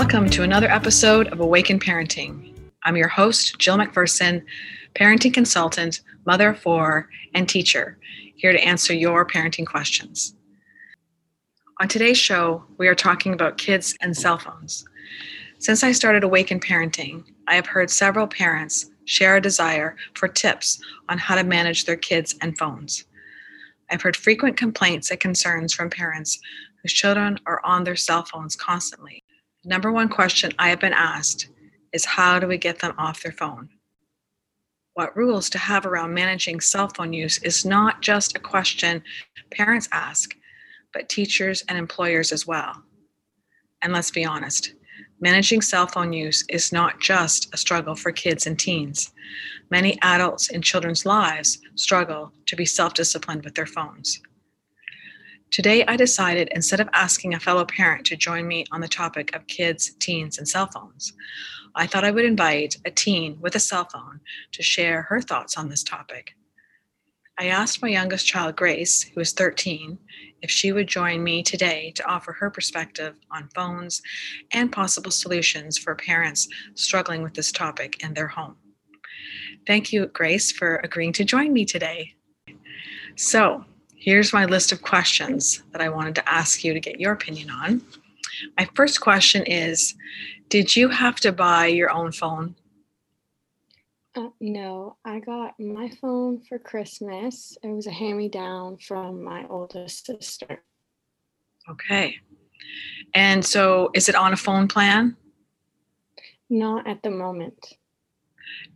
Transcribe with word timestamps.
Welcome 0.00 0.30
to 0.30 0.44
another 0.44 0.70
episode 0.70 1.26
of 1.32 1.40
Awaken 1.40 1.80
Parenting. 1.80 2.54
I'm 2.84 2.96
your 2.96 3.08
host, 3.08 3.58
Jill 3.58 3.76
McPherson, 3.76 4.44
parenting 4.94 5.34
consultant, 5.34 6.02
mother 6.24 6.50
of 6.50 6.60
four, 6.60 7.08
and 7.34 7.48
teacher, 7.48 7.98
here 8.36 8.52
to 8.52 8.62
answer 8.62 8.94
your 8.94 9.26
parenting 9.26 9.66
questions. 9.66 10.36
On 11.80 11.88
today's 11.88 12.16
show, 12.16 12.62
we 12.78 12.86
are 12.86 12.94
talking 12.94 13.32
about 13.32 13.58
kids 13.58 13.96
and 14.00 14.16
cell 14.16 14.38
phones. 14.38 14.84
Since 15.58 15.82
I 15.82 15.90
started 15.90 16.22
Awaken 16.22 16.60
Parenting, 16.60 17.24
I 17.48 17.56
have 17.56 17.66
heard 17.66 17.90
several 17.90 18.28
parents 18.28 18.92
share 19.04 19.34
a 19.34 19.42
desire 19.42 19.96
for 20.14 20.28
tips 20.28 20.80
on 21.08 21.18
how 21.18 21.34
to 21.34 21.42
manage 21.42 21.86
their 21.86 21.96
kids 21.96 22.36
and 22.40 22.56
phones. 22.56 23.04
I've 23.90 24.02
heard 24.02 24.16
frequent 24.16 24.56
complaints 24.56 25.10
and 25.10 25.18
concerns 25.18 25.74
from 25.74 25.90
parents 25.90 26.38
whose 26.84 26.92
children 26.92 27.40
are 27.46 27.60
on 27.64 27.82
their 27.82 27.96
cell 27.96 28.24
phones 28.24 28.54
constantly. 28.54 29.24
Number 29.68 29.92
one 29.92 30.08
question 30.08 30.52
I 30.58 30.70
have 30.70 30.80
been 30.80 30.94
asked 30.94 31.50
is 31.92 32.06
how 32.06 32.38
do 32.38 32.46
we 32.46 32.56
get 32.56 32.78
them 32.78 32.94
off 32.96 33.22
their 33.22 33.32
phone? 33.32 33.68
What 34.94 35.14
rules 35.14 35.50
to 35.50 35.58
have 35.58 35.84
around 35.84 36.14
managing 36.14 36.60
cell 36.60 36.88
phone 36.88 37.12
use 37.12 37.36
is 37.42 37.66
not 37.66 38.00
just 38.00 38.34
a 38.34 38.40
question 38.40 39.02
parents 39.50 39.86
ask, 39.92 40.34
but 40.94 41.10
teachers 41.10 41.64
and 41.68 41.76
employers 41.76 42.32
as 42.32 42.46
well. 42.46 42.82
And 43.82 43.92
let's 43.92 44.10
be 44.10 44.24
honest, 44.24 44.72
managing 45.20 45.60
cell 45.60 45.86
phone 45.86 46.14
use 46.14 46.46
is 46.48 46.72
not 46.72 46.98
just 46.98 47.52
a 47.52 47.58
struggle 47.58 47.94
for 47.94 48.10
kids 48.10 48.46
and 48.46 48.58
teens. 48.58 49.12
Many 49.70 49.98
adults 50.00 50.48
in 50.48 50.62
children's 50.62 51.04
lives 51.04 51.58
struggle 51.74 52.32
to 52.46 52.56
be 52.56 52.64
self 52.64 52.94
disciplined 52.94 53.44
with 53.44 53.54
their 53.54 53.66
phones. 53.66 54.22
Today, 55.50 55.84
I 55.86 55.96
decided 55.96 56.50
instead 56.52 56.80
of 56.80 56.90
asking 56.92 57.34
a 57.34 57.40
fellow 57.40 57.64
parent 57.64 58.04
to 58.06 58.16
join 58.16 58.46
me 58.46 58.66
on 58.70 58.80
the 58.80 58.88
topic 58.88 59.34
of 59.34 59.46
kids, 59.46 59.94
teens, 59.98 60.38
and 60.38 60.46
cell 60.46 60.66
phones, 60.66 61.14
I 61.74 61.86
thought 61.86 62.04
I 62.04 62.10
would 62.10 62.24
invite 62.24 62.76
a 62.84 62.90
teen 62.90 63.38
with 63.40 63.54
a 63.54 63.60
cell 63.60 63.88
phone 63.90 64.20
to 64.52 64.62
share 64.62 65.02
her 65.02 65.20
thoughts 65.22 65.56
on 65.56 65.68
this 65.68 65.82
topic. 65.82 66.34
I 67.38 67.46
asked 67.46 67.80
my 67.80 67.88
youngest 67.88 68.26
child, 68.26 68.56
Grace, 68.56 69.02
who 69.02 69.20
is 69.20 69.32
13, 69.32 69.98
if 70.42 70.50
she 70.50 70.72
would 70.72 70.86
join 70.86 71.22
me 71.22 71.42
today 71.42 71.92
to 71.94 72.06
offer 72.06 72.32
her 72.32 72.50
perspective 72.50 73.14
on 73.30 73.48
phones 73.54 74.02
and 74.52 74.72
possible 74.72 75.10
solutions 75.10 75.78
for 75.78 75.94
parents 75.94 76.48
struggling 76.74 77.22
with 77.22 77.34
this 77.34 77.52
topic 77.52 78.02
in 78.02 78.12
their 78.12 78.28
home. 78.28 78.56
Thank 79.66 79.92
you, 79.92 80.06
Grace, 80.06 80.52
for 80.52 80.80
agreeing 80.84 81.12
to 81.14 81.24
join 81.24 81.52
me 81.52 81.64
today. 81.64 82.14
So, 83.16 83.64
Here's 84.08 84.32
my 84.32 84.46
list 84.46 84.72
of 84.72 84.80
questions 84.80 85.62
that 85.72 85.82
I 85.82 85.90
wanted 85.90 86.14
to 86.14 86.26
ask 86.26 86.64
you 86.64 86.72
to 86.72 86.80
get 86.80 86.98
your 86.98 87.12
opinion 87.12 87.50
on. 87.50 87.82
My 88.56 88.66
first 88.74 89.02
question 89.02 89.44
is 89.44 89.96
Did 90.48 90.74
you 90.74 90.88
have 90.88 91.16
to 91.16 91.30
buy 91.30 91.66
your 91.66 91.90
own 91.90 92.12
phone? 92.12 92.54
Uh, 94.16 94.30
no, 94.40 94.96
I 95.04 95.20
got 95.20 95.60
my 95.60 95.90
phone 96.00 96.40
for 96.40 96.58
Christmas. 96.58 97.58
It 97.62 97.68
was 97.68 97.86
a 97.86 97.90
hand 97.90 98.16
me 98.16 98.30
down 98.30 98.78
from 98.78 99.22
my 99.22 99.44
oldest 99.50 100.06
sister. 100.06 100.62
Okay. 101.68 102.16
And 103.12 103.44
so 103.44 103.90
is 103.92 104.08
it 104.08 104.14
on 104.14 104.32
a 104.32 104.38
phone 104.38 104.68
plan? 104.68 105.18
Not 106.48 106.88
at 106.88 107.02
the 107.02 107.10
moment. 107.10 107.76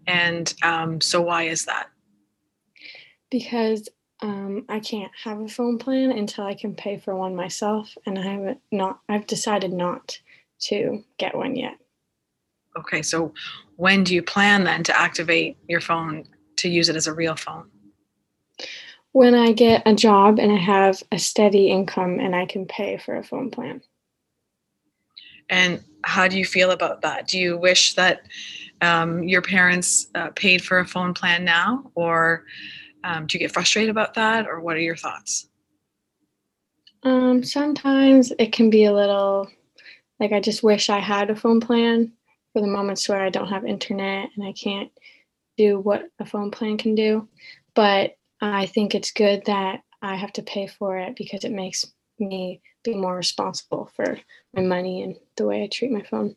And 0.07 0.53
um, 0.63 1.01
so 1.01 1.23
why 1.23 1.45
is 1.45 1.65
that? 1.65 1.89
Because 3.31 3.89
um, 4.23 4.65
I 4.69 4.81
can't 4.81 5.13
have 5.25 5.41
a 5.41 5.49
phone 5.49 5.79
plan 5.79 6.13
until 6.13 6.45
I 6.45 6.55
can 6.55 6.75
pay 6.75 6.97
for 6.99 7.15
one 7.17 7.35
myself, 7.35 7.97
and 8.07 8.19
I 8.19 8.23
haven't 8.23 8.61
not. 8.71 9.01
I've 9.09 9.27
decided 9.27 9.73
not 9.73 10.19
to 10.63 11.05
get 11.19 11.37
one 11.37 11.57
yet. 11.57 11.77
Okay, 12.79 13.03
so 13.03 13.35
when 13.77 14.05
do 14.05 14.15
you 14.15 14.23
plan 14.23 14.65
then 14.65 14.85
to 14.85 14.99
activate 14.99 15.59
your 15.69 15.81
phone 15.81 16.25
to 16.57 16.69
use 16.69 16.89
it 16.89 16.97
as 16.97 17.07
a 17.07 17.13
real 17.13 17.37
phone? 17.37 17.69
When 19.11 19.35
I 19.35 19.53
get 19.53 19.83
a 19.85 19.95
job 19.95 20.39
and 20.39 20.51
I 20.51 20.57
have 20.57 21.03
a 21.13 21.19
steady 21.19 21.69
income 21.71 22.19
and 22.19 22.35
I 22.35 22.47
can 22.47 22.65
pay 22.65 22.97
for 22.97 23.17
a 23.17 23.25
phone 23.25 23.51
plan. 23.51 23.83
And 25.51 25.83
how 26.05 26.29
do 26.29 26.39
you 26.39 26.47
feel 26.47 26.71
about 26.71 27.03
that? 27.03 27.29
Do 27.29 27.39
you 27.39 27.59
wish 27.59 27.95
that 27.95 28.23
um, 28.81 29.23
your 29.23 29.43
parents 29.43 30.07
uh, 30.15 30.31
paid 30.31 30.65
for 30.65 30.79
a 30.79 30.87
phone 30.87 31.13
plan 31.13 31.45
now, 31.45 31.91
or 31.95 32.45
um, 33.05 33.27
do 33.27 33.37
you 33.37 33.41
get 33.41 33.53
frustrated 33.53 33.91
about 33.91 34.15
that, 34.15 34.47
or 34.47 34.61
what 34.61 34.77
are 34.77 34.81
your 34.81 34.97
thoughts? 34.97 35.49
Um, 37.03 37.43
sometimes 37.43 38.33
it 38.39 38.53
can 38.53 38.71
be 38.71 38.85
a 38.85 38.93
little 38.93 39.49
like 40.21 40.33
I 40.33 40.41
just 40.41 40.63
wish 40.63 40.89
I 40.89 41.01
had 41.01 41.31
a 41.31 41.37
phone 41.37 41.61
plan 41.61 42.13
for 42.53 42.61
the 42.61 42.69
moments 42.69 43.09
where 43.09 43.21
I 43.21 43.31
don't 43.31 43.49
have 43.49 43.65
internet 43.65 44.29
and 44.37 44.47
I 44.47 44.53
can't 44.53 44.91
do 45.57 45.81
what 45.81 46.05
a 46.21 46.25
phone 46.25 46.51
plan 46.51 46.79
can 46.79 46.95
do. 46.95 47.29
But 47.75 48.17
I 48.41 48.67
think 48.67 48.95
it's 48.95 49.11
good 49.11 49.45
that 49.47 49.81
I 50.01 50.17
have 50.17 50.33
to 50.35 50.43
pay 50.43 50.67
for 50.67 50.99
it 50.99 51.17
because 51.17 51.45
it 51.45 51.53
makes 51.53 51.85
me 52.19 52.61
be 52.85 52.95
more 52.95 53.17
responsible 53.17 53.91
for 53.97 54.19
my 54.55 54.63
money 54.63 55.03
and 55.03 55.17
the 55.37 55.47
way 55.47 55.63
I 55.63 55.69
treat 55.69 55.91
my 55.91 56.03
phone. 56.03 56.37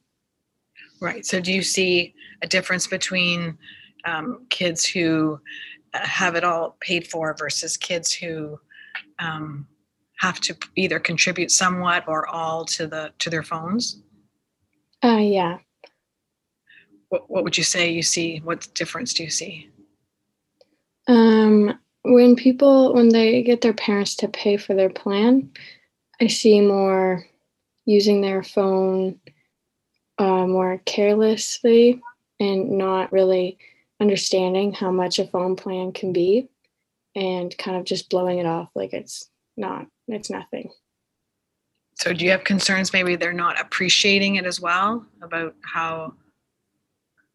Right. 1.02 1.26
So, 1.26 1.40
do 1.40 1.52
you 1.52 1.62
see 1.62 2.14
a 2.42 2.48
difference 2.48 2.88
between 2.88 3.58
um, 4.06 4.46
kids 4.50 4.86
who 4.86 5.40
have 6.04 6.36
it 6.36 6.44
all 6.44 6.78
paid 6.80 7.08
for 7.08 7.36
versus 7.38 7.78
kids 7.78 8.14
who 8.14 8.60
um, 9.20 9.68
have 10.20 10.40
to 10.42 10.56
either 10.76 11.00
contribute 11.00 11.52
somewhat 11.52 12.04
or 12.08 12.28
all 12.28 12.66
to 12.66 12.88
the 12.88 13.12
to 13.20 13.30
their 13.30 13.44
phones? 13.44 14.02
Uh 15.04 15.18
yeah. 15.18 15.58
What, 17.10 17.30
what 17.30 17.44
would 17.44 17.58
you 17.58 17.64
say 17.64 17.92
you 17.92 18.02
see? 18.02 18.40
What 18.40 18.74
difference 18.74 19.14
do 19.14 19.24
you 19.24 19.30
see? 19.30 19.70
Um 21.08 21.78
when 22.06 22.36
people 22.36 22.94
when 22.94 23.10
they 23.10 23.42
get 23.42 23.62
their 23.62 23.74
parents 23.74 24.16
to 24.16 24.28
pay 24.28 24.58
for 24.58 24.76
their 24.76 24.92
plan 24.92 25.50
i 26.22 26.28
see 26.28 26.62
more 26.62 27.26
using 27.86 28.22
their 28.22 28.44
phone 28.44 29.20
uh, 30.18 30.46
more 30.46 30.82
carelessly 30.86 32.00
and 32.40 32.70
not 32.78 33.12
really 33.12 33.58
understanding 34.00 34.74
how 34.74 34.92
much 34.92 35.20
a 35.20 35.28
phone 35.28 35.56
plan 35.56 35.92
can 35.92 36.12
be 36.12 36.50
and 37.16 37.58
kind 37.58 37.78
of 37.78 37.86
just 37.86 38.10
blowing 38.10 38.40
it 38.40 38.46
off 38.46 38.70
like 38.76 38.94
it's 38.94 39.30
not 39.56 39.88
it's 40.08 40.30
nothing. 40.30 40.70
So 41.96 42.12
do 42.14 42.26
you 42.26 42.32
have 42.32 42.44
concerns 42.44 42.92
maybe 42.92 43.16
they're 43.16 43.34
not 43.34 43.60
appreciating 43.60 44.36
it 44.36 44.46
as 44.46 44.60
well 44.60 45.06
about 45.22 45.56
how 45.62 46.14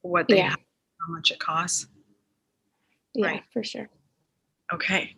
what 0.03 0.28
they 0.28 0.37
yeah. 0.37 0.50
have, 0.50 0.59
how 1.00 1.15
much 1.15 1.31
it 1.31 1.38
costs? 1.38 1.87
Yeah 3.15 3.26
right. 3.26 3.43
for 3.53 3.65
sure. 3.65 3.88
Okay. 4.72 5.16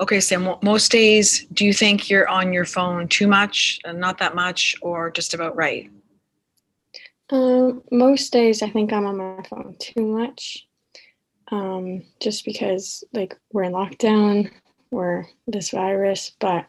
Okay 0.00 0.20
sam 0.20 0.56
most 0.62 0.90
days 0.90 1.46
do 1.52 1.64
you 1.64 1.72
think 1.72 2.08
you're 2.08 2.28
on 2.28 2.52
your 2.52 2.64
phone 2.64 3.08
too 3.08 3.26
much 3.26 3.80
uh, 3.84 3.92
not 3.92 4.18
that 4.18 4.34
much 4.34 4.74
or 4.80 5.10
just 5.10 5.34
about 5.34 5.54
right 5.56 5.90
um, 7.30 7.82
most 7.90 8.32
days 8.32 8.62
I 8.62 8.70
think 8.70 8.92
I'm 8.92 9.06
on 9.06 9.16
my 9.16 9.42
phone 9.48 9.76
too 9.78 10.06
much. 10.06 10.66
Um, 11.50 12.02
just 12.20 12.44
because 12.44 13.04
like 13.12 13.36
we're 13.52 13.64
in 13.64 13.72
lockdown, 13.72 14.50
we're 14.90 15.26
this 15.46 15.70
virus, 15.70 16.32
but 16.38 16.66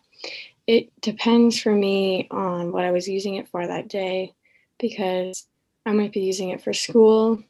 it 0.68 0.90
depends 1.02 1.60
for 1.60 1.74
me 1.74 2.28
on 2.32 2.72
what 2.72 2.86
I 2.86 2.92
was 2.92 3.08
using 3.08 3.36
it 3.36 3.48
for 3.48 3.66
that 3.66 3.88
day 3.88 4.34
because 4.80 5.48
I 5.86 5.92
might 5.92 6.12
be 6.12 6.22
using 6.22 6.50
it 6.50 6.62
for 6.62 6.74
school 6.74 7.42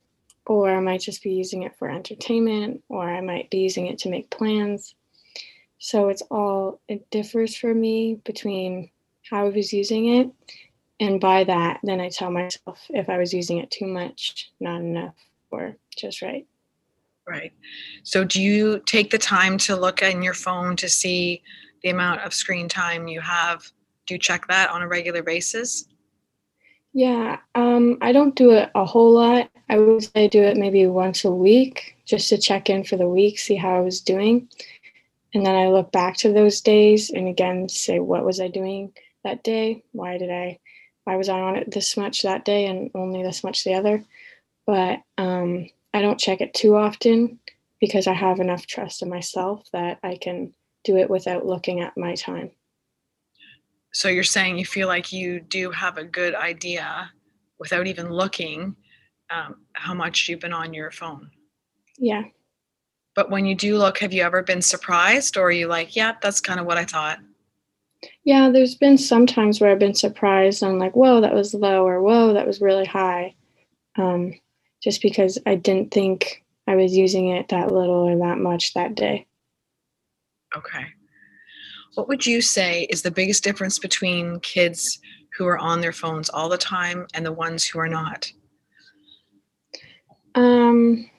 or 0.45 0.69
I 0.69 0.79
might 0.79 1.01
just 1.01 1.23
be 1.23 1.31
using 1.31 1.63
it 1.63 1.75
for 1.77 1.89
entertainment 1.89 2.83
or 2.89 3.09
I 3.09 3.21
might 3.21 3.49
be 3.49 3.59
using 3.59 3.87
it 3.87 3.99
to 3.99 4.09
make 4.09 4.29
plans. 4.29 4.93
So 5.79 6.09
it's 6.09 6.21
all 6.23 6.81
it 6.87 7.09
differs 7.09 7.55
for 7.55 7.73
me 7.73 8.19
between 8.23 8.89
how 9.29 9.45
I 9.45 9.49
was 9.49 9.73
using 9.73 10.07
it 10.07 10.29
and 10.99 11.19
by 11.19 11.43
that 11.43 11.79
then 11.83 11.99
i 11.99 12.09
tell 12.09 12.31
myself 12.31 12.79
if 12.89 13.09
i 13.09 13.17
was 13.17 13.33
using 13.33 13.57
it 13.57 13.69
too 13.71 13.87
much 13.87 14.51
not 14.59 14.81
enough 14.81 15.15
or 15.55 15.77
just 15.97 16.21
right. 16.21 16.45
Right. 17.27 17.53
So 18.03 18.23
do 18.23 18.41
you 18.41 18.81
take 18.85 19.09
the 19.09 19.17
time 19.17 19.57
to 19.59 19.75
look 19.75 20.01
in 20.01 20.21
your 20.21 20.33
phone 20.33 20.75
to 20.75 20.87
see 20.87 21.41
the 21.81 21.89
amount 21.89 22.21
of 22.21 22.33
screen 22.33 22.69
time 22.69 23.07
you 23.07 23.21
have? 23.21 23.63
Do 24.05 24.13
you 24.13 24.19
check 24.19 24.47
that 24.47 24.69
on 24.69 24.83
a 24.83 24.87
regular 24.87 25.23
basis? 25.23 25.85
Yeah 26.93 27.39
um, 27.55 27.97
i 28.01 28.11
don't 28.11 28.35
do 28.35 28.51
it 28.51 28.69
a 28.75 28.85
whole 28.85 29.11
lot. 29.11 29.49
I 29.67 29.79
would 29.79 30.03
say 30.03 30.27
do 30.27 30.43
it 30.43 30.57
maybe 30.57 30.85
once 30.85 31.25
a 31.25 31.31
week 31.31 31.97
just 32.05 32.29
to 32.29 32.37
check 32.37 32.69
in 32.69 32.83
for 32.83 32.97
the 32.97 33.09
week 33.09 33.39
see 33.39 33.55
how 33.55 33.75
i 33.75 33.81
was 33.81 34.01
doing. 34.01 34.47
And 35.33 35.45
then 35.45 35.55
i 35.55 35.67
look 35.67 35.91
back 35.91 36.15
to 36.17 36.31
those 36.31 36.61
days 36.61 37.09
and 37.09 37.27
again 37.27 37.67
say 37.69 37.99
what 37.99 38.23
was 38.23 38.39
i 38.39 38.47
doing 38.47 38.93
that 39.23 39.43
day? 39.43 39.83
Why 39.91 40.19
did 40.19 40.29
i 40.29 40.59
why 41.05 41.15
was 41.15 41.29
I 41.29 41.39
on 41.39 41.55
it 41.55 41.71
this 41.71 41.95
much 41.95 42.23
that 42.23 42.45
day 42.45 42.65
and 42.65 42.91
only 42.93 43.23
this 43.23 43.43
much 43.43 43.63
the 43.63 43.75
other? 43.75 44.03
But 44.65 45.01
um, 45.17 45.69
I 45.93 46.01
don't 46.01 46.19
check 46.19 46.41
it 46.41 46.53
too 46.53 46.75
often 46.75 47.39
because 47.79 48.07
I 48.07 48.13
have 48.13 48.39
enough 48.39 48.65
trust 48.65 49.01
in 49.01 49.09
myself 49.09 49.63
that 49.71 49.99
I 50.03 50.17
can 50.17 50.53
do 50.83 50.97
it 50.97 51.09
without 51.09 51.45
looking 51.45 51.79
at 51.81 51.97
my 51.97 52.15
time. 52.15 52.51
So 53.93 54.09
you're 54.09 54.23
saying 54.23 54.57
you 54.57 54.65
feel 54.65 54.87
like 54.87 55.13
you 55.13 55.39
do 55.39 55.71
have 55.71 55.97
a 55.97 56.03
good 56.03 56.35
idea 56.35 57.11
without 57.59 57.87
even 57.87 58.09
looking 58.09 58.75
um, 59.29 59.57
how 59.73 59.93
much 59.93 60.27
you've 60.27 60.41
been 60.41 60.53
on 60.53 60.73
your 60.73 60.91
phone. 60.91 61.29
Yeah. 61.97 62.23
But 63.15 63.29
when 63.29 63.45
you 63.45 63.55
do 63.55 63.77
look, 63.77 63.99
have 63.99 64.11
you 64.11 64.23
ever 64.23 64.43
been 64.43 64.61
surprised 64.61 65.37
or 65.37 65.47
are 65.47 65.51
you 65.51 65.67
like, 65.67 65.95
yeah, 65.95 66.15
that's 66.21 66.41
kind 66.41 66.59
of 66.59 66.65
what 66.65 66.77
I 66.77 66.83
thought? 66.83 67.19
Yeah, 68.25 68.49
there's 68.49 68.73
been 68.73 68.97
some 68.97 69.27
times 69.27 69.61
where 69.61 69.71
I've 69.71 69.79
been 69.79 69.93
surprised 69.93 70.63
and 70.63 70.79
like, 70.79 70.95
whoa, 70.95 71.21
that 71.21 71.35
was 71.35 71.53
low 71.53 71.87
or 71.87 72.01
whoa, 72.01 72.33
that 72.33 72.47
was 72.47 72.59
really 72.59 72.85
high. 72.85 73.35
Um, 73.97 74.33
just 74.81 75.01
because 75.01 75.37
I 75.45 75.55
didn't 75.55 75.91
think 75.91 76.43
I 76.67 76.75
was 76.75 76.97
using 76.97 77.29
it 77.29 77.49
that 77.49 77.71
little 77.71 78.09
or 78.09 78.17
that 78.17 78.39
much 78.39 78.73
that 78.73 78.95
day. 78.95 79.27
Okay. 80.57 80.85
What 81.93 82.07
would 82.07 82.25
you 82.25 82.41
say 82.41 82.87
is 82.89 83.03
the 83.03 83.11
biggest 83.11 83.43
difference 83.43 83.77
between 83.77 84.39
kids 84.39 84.99
who 85.37 85.45
are 85.45 85.59
on 85.59 85.79
their 85.79 85.93
phones 85.93 86.29
all 86.29 86.49
the 86.49 86.57
time 86.57 87.05
and 87.13 87.25
the 87.25 87.31
ones 87.31 87.63
who 87.63 87.79
are 87.79 87.87
not? 87.87 88.31
Um, 90.33 91.09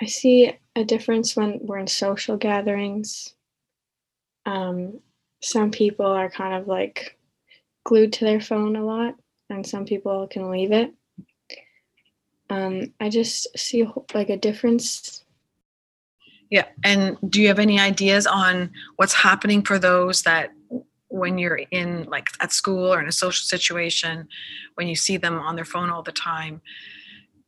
I 0.00 0.06
see 0.06 0.52
a 0.74 0.84
difference 0.84 1.36
when 1.36 1.58
we're 1.60 1.78
in 1.78 1.86
social 1.86 2.36
gatherings. 2.36 3.34
Um, 4.46 5.00
some 5.40 5.70
people 5.70 6.06
are 6.06 6.30
kind 6.30 6.54
of 6.54 6.68
like 6.68 7.18
glued 7.84 8.12
to 8.14 8.24
their 8.24 8.40
phone 8.40 8.76
a 8.76 8.84
lot, 8.84 9.14
and 9.48 9.66
some 9.66 9.84
people 9.84 10.26
can 10.28 10.50
leave 10.50 10.72
it. 10.72 10.92
Um, 12.48 12.92
I 12.98 13.08
just 13.08 13.46
see 13.56 13.86
like 14.12 14.28
a 14.28 14.36
difference 14.36 15.24
yeah. 16.50 16.64
And 16.82 17.16
do 17.28 17.40
you 17.40 17.48
have 17.48 17.60
any 17.60 17.78
ideas 17.78 18.26
on 18.26 18.72
what's 18.96 19.14
happening 19.14 19.62
for 19.62 19.78
those 19.78 20.22
that 20.22 20.50
when 21.08 21.38
you're 21.38 21.60
in 21.70 22.04
like 22.04 22.28
at 22.40 22.52
school 22.52 22.92
or 22.92 23.00
in 23.00 23.08
a 23.08 23.12
social 23.12 23.44
situation, 23.44 24.28
when 24.74 24.88
you 24.88 24.96
see 24.96 25.16
them 25.16 25.38
on 25.38 25.54
their 25.54 25.64
phone 25.64 25.90
all 25.90 26.02
the 26.02 26.12
time, 26.12 26.60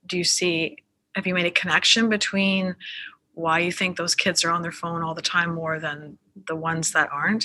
do 0.06 0.16
you 0.16 0.24
see, 0.24 0.76
have 1.16 1.26
you 1.26 1.34
made 1.34 1.46
a 1.46 1.50
connection 1.50 2.08
between 2.08 2.76
why 3.34 3.58
you 3.58 3.72
think 3.72 3.96
those 3.96 4.14
kids 4.14 4.44
are 4.44 4.50
on 4.50 4.62
their 4.62 4.72
phone 4.72 5.02
all 5.02 5.14
the 5.14 5.22
time 5.22 5.54
more 5.54 5.80
than 5.80 6.18
the 6.46 6.56
ones 6.56 6.92
that 6.92 7.10
aren't? 7.12 7.44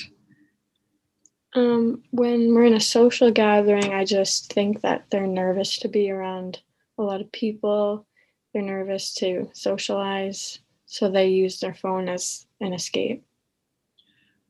Um, 1.56 2.04
when 2.12 2.54
we're 2.54 2.66
in 2.66 2.74
a 2.74 2.80
social 2.80 3.32
gathering, 3.32 3.94
I 3.94 4.06
just 4.06 4.52
think 4.54 4.82
that 4.82 5.06
they're 5.10 5.28
nervous 5.28 5.80
to 5.80 5.88
be 5.88 6.12
around 6.12 6.60
a 6.98 7.04
lot 7.04 7.22
of 7.22 7.32
people. 7.32 8.06
They're 8.54 8.62
nervous 8.62 9.14
to 9.16 9.50
socialize 9.54 10.60
so 10.88 11.12
they 11.12 11.28
use 11.28 11.60
their 11.60 11.74
phone 11.74 12.10
as 12.10 12.48
an 12.62 12.74
escape 12.74 13.24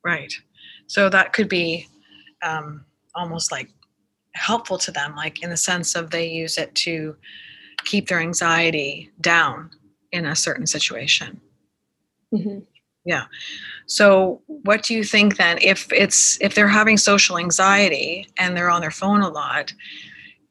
right 0.03 0.31
so 0.85 1.09
that 1.09 1.33
could 1.33 1.49
be 1.49 1.87
um, 2.43 2.85
almost 3.15 3.51
like 3.51 3.69
helpful 4.33 4.77
to 4.77 4.91
them 4.91 5.15
like 5.15 5.43
in 5.43 5.49
the 5.49 5.57
sense 5.57 5.95
of 5.95 6.11
they 6.11 6.29
use 6.29 6.57
it 6.57 6.73
to 6.75 7.15
keep 7.83 8.07
their 8.07 8.19
anxiety 8.19 9.11
down 9.19 9.69
in 10.11 10.25
a 10.25 10.35
certain 10.35 10.67
situation 10.67 11.41
mm-hmm. 12.33 12.59
yeah 13.03 13.25
so 13.87 14.41
what 14.47 14.83
do 14.83 14.93
you 14.93 15.03
think 15.03 15.37
then? 15.37 15.57
If 15.61 15.91
it's 15.93 16.39
if 16.41 16.53
they're 16.53 16.67
having 16.67 16.97
social 16.97 17.37
anxiety 17.37 18.27
and 18.37 18.55
they're 18.55 18.69
on 18.69 18.81
their 18.81 18.91
phone 18.91 19.21
a 19.21 19.29
lot 19.29 19.73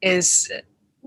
is 0.01 0.51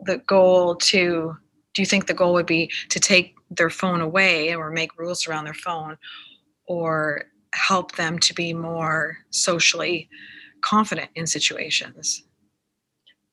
the 0.04 0.18
goal 0.18 0.76
to 0.76 1.36
do 1.74 1.82
you 1.82 1.86
think 1.86 2.06
the 2.06 2.14
goal 2.14 2.32
would 2.32 2.46
be 2.46 2.70
to 2.88 3.00
take 3.00 3.34
their 3.50 3.68
phone 3.70 4.00
away 4.00 4.54
or 4.54 4.70
make 4.70 4.96
rules 4.96 5.26
around 5.26 5.44
their 5.44 5.54
phone 5.54 5.98
or 6.66 7.24
help 7.52 7.96
them 7.96 8.18
to 8.20 8.32
be 8.32 8.54
more 8.54 9.18
socially 9.30 10.08
confident 10.60 11.10
in 11.16 11.26
situations? 11.26 12.22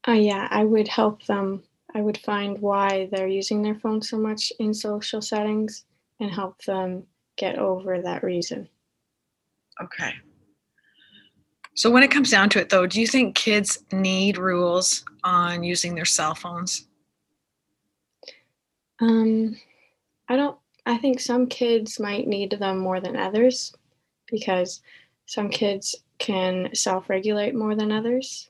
Uh, 0.07 0.13
yeah 0.13 0.47
i 0.49 0.63
would 0.63 0.87
help 0.87 1.23
them. 1.25 1.63
I 1.93 2.01
would 2.01 2.17
find 2.17 2.59
why 2.59 3.09
they're 3.11 3.27
using 3.27 3.61
their 3.61 3.75
phone 3.75 4.01
so 4.01 4.17
much 4.17 4.51
in 4.59 4.73
social 4.73 5.21
settings 5.21 5.85
and 6.19 6.31
help 6.31 6.63
them 6.63 7.03
get 7.37 7.59
over 7.59 8.01
that 8.01 8.23
reason 8.23 8.67
okay 9.81 10.13
so 11.73 11.91
when 11.91 12.03
it 12.03 12.11
comes 12.11 12.31
down 12.31 12.49
to 12.49 12.59
it 12.59 12.69
though 12.69 12.85
do 12.85 12.99
you 12.99 13.07
think 13.07 13.35
kids 13.35 13.79
need 13.91 14.37
rules 14.37 15.03
on 15.23 15.63
using 15.63 15.95
their 15.95 16.05
cell 16.05 16.35
phones 16.35 16.87
um 18.99 19.55
I 20.27 20.35
don't 20.35 20.57
I 20.85 20.97
think 20.97 21.19
some 21.19 21.47
kids 21.47 21.99
might 21.99 22.27
need 22.27 22.51
them 22.51 22.79
more 22.79 23.01
than 23.01 23.17
others 23.17 23.73
because 24.31 24.81
some 25.25 25.49
kids 25.49 25.95
can 26.17 26.73
self-regulate 26.73 27.53
more 27.53 27.75
than 27.75 27.91
others. 27.91 28.49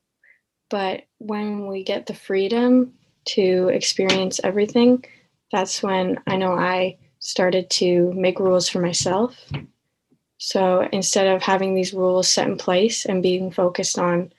But 0.70 1.04
when 1.18 1.66
we 1.68 1.84
get 1.84 2.06
the 2.06 2.14
freedom 2.14 2.94
to 3.30 3.70
experience 3.70 4.40
everything, 4.44 5.04
that's 5.52 5.82
when 5.82 6.20
I 6.28 6.38
know 6.38 6.54
I 6.54 6.98
started 7.20 7.70
to 7.72 8.14
make 8.14 8.40
rules 8.40 8.70
for 8.70 8.80
myself. 8.80 9.36
So 10.38 10.88
instead 10.92 11.28
of 11.28 11.42
having 11.42 11.74
these 11.74 11.94
rules 11.94 12.28
set 12.28 12.48
in 12.48 12.58
place 12.58 13.06
and 13.06 13.24
being 13.24 13.52
focused 13.52 13.98
on, 13.98 14.32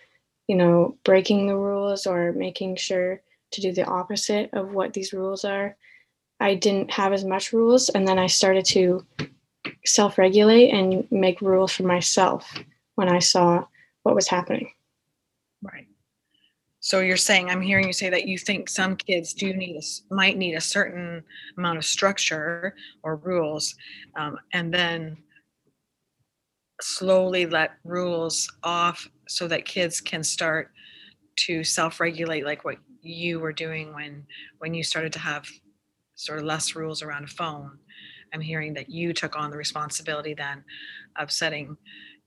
you 0.47 0.56
know, 0.56 0.97
breaking 1.05 1.47
the 1.47 1.56
rules 1.56 2.06
or 2.06 2.33
making 2.33 2.77
sure 2.77 3.21
to 3.50 3.61
do 3.61 3.73
the 3.73 3.85
opposite 3.85 4.50
of 4.53 4.73
what 4.73 4.93
these 4.93 5.12
rules 5.12 5.45
are, 5.45 5.77
I 6.41 6.55
didn't 6.55 6.91
have 6.93 7.12
as 7.12 7.25
much 7.25 7.53
rules. 7.53 7.89
And 7.89 8.06
then 8.06 8.19
I 8.19 8.29
started 8.29 8.65
to 8.67 9.05
self 9.85 10.19
regulate 10.19 10.71
and 10.71 11.06
make 11.11 11.41
rules 11.41 11.73
for 11.73 11.83
myself 11.83 12.55
when 12.94 13.09
I 13.09 13.19
saw 13.19 13.65
what 14.05 14.15
was 14.15 14.29
happening. 14.29 14.71
Right. 15.62 15.89
So 16.81 17.01
you're 17.01 17.17
saying 17.17 17.51
I'm 17.51 17.61
hearing 17.61 17.89
you 17.89 17.93
say 17.93 18.09
that 18.09 18.29
you 18.29 18.39
think 18.39 18.69
some 18.69 18.94
kids 18.94 19.35
do 19.35 19.53
need 19.53 19.77
a, 19.77 20.15
might 20.15 20.39
need 20.39 20.55
a 20.55 20.61
certain 20.61 21.25
amount 21.56 21.79
of 21.79 21.85
structure 21.85 22.77
or 23.03 23.17
rules, 23.17 23.75
um, 24.17 24.39
and 24.53 24.73
then 24.73 25.17
slowly 26.81 27.47
let 27.47 27.73
rules 27.85 28.49
off 28.63 29.08
so 29.29 29.49
that 29.49 29.65
kids 29.65 30.01
can 30.01 30.23
start 30.23 30.70
to 31.37 31.63
self-regulate 31.65 32.44
like 32.44 32.65
what 32.65 32.79
you 33.01 33.39
were 33.41 33.53
doing 33.53 33.94
when 33.94 34.27
when 34.58 34.75
you 34.75 34.82
started 34.82 35.13
to 35.13 35.19
have 35.19 35.47
sort 36.15 36.39
of 36.39 36.44
less 36.44 36.75
rules 36.75 37.03
around 37.03 37.25
a 37.25 37.29
phone. 37.29 37.79
I'm 38.35 38.41
hearing 38.41 38.75
that 38.75 38.91
you 38.91 39.13
took 39.13 39.37
on 39.37 39.51
the 39.51 39.56
responsibility 39.56 40.35
then 40.35 40.65
of 41.17 41.31
setting 41.31 41.77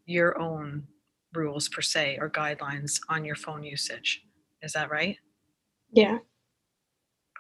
your 0.06 0.40
own 0.40 0.88
rules 1.34 1.70
per 1.70 1.82
se 1.82 2.18
or 2.20 2.30
guidelines 2.30 3.00
on 3.10 3.24
your 3.24 3.36
phone 3.36 3.64
usage. 3.64 4.24
Is 4.62 4.74
that 4.74 4.90
right? 4.90 5.18
Yeah. 5.92 6.20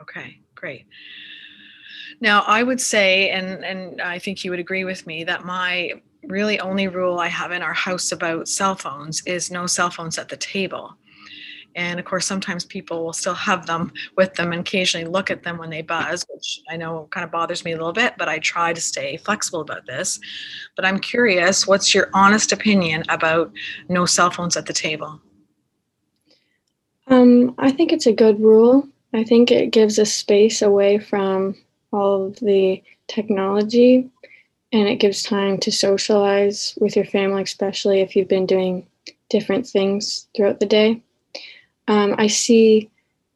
Okay, 0.02 0.40
great. 0.56 0.88
Now, 2.20 2.42
I 2.48 2.64
would 2.64 2.82
say, 2.82 3.30
and 3.30 3.64
and 3.64 4.02
I 4.02 4.20
think 4.20 4.44
you 4.44 4.52
would 4.52 4.60
agree 4.60 4.84
with 4.84 5.08
me, 5.08 5.24
that 5.24 5.46
my 5.46 6.02
really 6.32 6.60
only 6.60 6.88
rule 6.88 7.20
I 7.20 7.28
have 7.28 7.52
in 7.52 7.62
our 7.62 7.74
house 7.74 8.12
about 8.12 8.48
cell 8.48 8.76
phones 8.76 9.22
is 9.26 9.52
no 9.52 9.68
cell 9.68 9.92
phones 9.92 10.18
at 10.18 10.30
the 10.30 10.38
table. 10.38 10.96
And 11.76 12.00
of 12.00 12.06
course, 12.06 12.26
sometimes 12.26 12.66
people 12.66 13.04
will 13.04 13.14
still 13.14 13.34
have 13.34 13.66
them 13.66 13.94
with 14.18 14.34
them 14.34 14.52
and 14.52 14.62
occasionally 14.62 15.06
look 15.06 15.32
at 15.32 15.44
them 15.44 15.58
when 15.58 15.70
they 15.70 15.82
buzz, 15.82 16.26
which 16.30 16.62
I 16.70 16.78
know 16.78 17.08
kind 17.12 17.24
of 17.24 17.32
bothers 17.32 17.64
me 17.64 17.72
a 17.72 17.78
little 17.78 17.94
bit, 17.94 18.16
but 18.18 18.28
I 18.28 18.40
try 18.40 18.74
to 18.74 18.82
stay 18.82 19.18
flexible 19.18 19.62
about 19.62 19.86
this. 19.86 20.20
But 20.76 20.86
I'm 20.86 21.00
curious, 21.00 21.68
what's 21.68 21.94
your 21.94 22.10
honest 22.14 22.52
opinion 22.52 23.04
about 23.10 23.52
no 23.88 24.06
cell 24.06 24.32
phones 24.32 24.58
at 24.58 24.66
the 24.66 24.74
table? 24.74 25.22
Um, 27.08 27.56
I 27.58 27.72
think 27.72 27.92
it's 27.92 28.08
a 28.08 28.14
good 28.14 28.40
rule. 28.40 28.88
I 29.14 29.24
think 29.24 29.52
it 29.52 29.72
gives 29.72 30.00
a 30.00 30.06
space 30.06 30.62
away 30.62 31.00
from 31.00 31.56
all 31.92 32.28
of 32.28 32.40
the 32.40 32.82
technology 33.08 34.10
and 34.74 34.88
it 34.88 34.98
gives 34.98 35.24
time 35.24 35.58
to 35.60 35.72
socialize 35.72 36.78
with 36.80 36.96
your 36.96 37.06
family, 37.06 37.44
especially 37.44 38.02
if 38.02 38.16
you've 38.16 38.28
been 38.28 38.46
doing 38.46 38.88
different 39.30 39.68
things 39.68 40.28
throughout 40.36 40.60
the 40.60 40.66
day 40.66 41.02
um, 41.88 42.16
I 42.18 42.28
see 42.28 42.90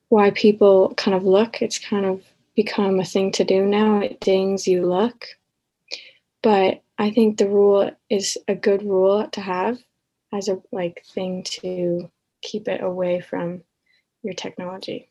why 0.10 0.32
people 0.32 0.94
kind 0.96 1.16
of 1.16 1.24
look. 1.24 1.62
It's 1.62 1.80
kind 1.80 2.06
of 2.06 2.24
become 2.56 3.00
a 3.00 3.06
thing 3.06 3.32
to 3.34 3.44
do 3.44 3.66
now. 3.66 4.00
It 4.00 4.20
dings, 4.22 4.68
you 4.68 4.86
look. 4.86 5.26
But 6.42 6.82
I 6.98 7.12
think 7.12 7.38
the 7.38 7.50
rule 7.50 7.92
is 8.10 8.38
a 8.48 8.56
good 8.56 8.84
rule 8.84 9.28
to 9.32 9.42
have 9.42 9.80
as 10.32 10.48
a 10.48 10.62
like 10.72 11.04
thing 11.14 11.44
to 11.44 12.10
keep 12.42 12.68
it 12.68 12.82
away 12.82 13.20
from 13.20 13.64
your 14.22 14.34
technology. 14.34 15.10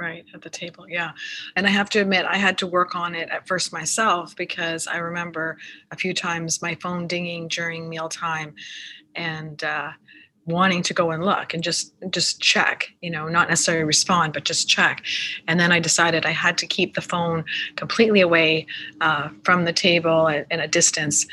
Right 0.00 0.24
at 0.32 0.40
the 0.40 0.48
table, 0.48 0.88
yeah. 0.88 1.10
And 1.56 1.66
I 1.66 1.70
have 1.70 1.90
to 1.90 2.00
admit, 2.00 2.24
I 2.24 2.38
had 2.38 2.56
to 2.58 2.66
work 2.66 2.94
on 2.94 3.14
it 3.14 3.28
at 3.28 3.46
first 3.46 3.70
myself 3.70 4.34
because 4.34 4.86
I 4.86 4.96
remember 4.96 5.58
a 5.90 5.96
few 5.96 6.14
times 6.14 6.62
my 6.62 6.74
phone 6.76 7.06
dinging 7.06 7.48
during 7.48 7.86
mealtime, 7.86 8.54
and 9.14 9.62
uh, 9.62 9.90
wanting 10.46 10.82
to 10.82 10.94
go 10.94 11.10
and 11.10 11.24
look 11.24 11.52
and 11.54 11.62
just 11.62 11.94
just 12.10 12.40
check 12.40 12.90
you 13.02 13.10
know 13.10 13.28
not 13.28 13.48
necessarily 13.48 13.84
respond 13.84 14.32
but 14.32 14.44
just 14.44 14.68
check 14.68 15.04
and 15.46 15.60
then 15.60 15.70
i 15.70 15.78
decided 15.78 16.24
i 16.24 16.30
had 16.30 16.56
to 16.56 16.66
keep 16.66 16.94
the 16.94 17.00
phone 17.00 17.44
completely 17.76 18.20
away 18.20 18.66
uh, 19.00 19.28
from 19.44 19.64
the 19.64 19.72
table 19.72 20.28
at, 20.28 20.46
a 20.50 20.66
distance 20.66 21.26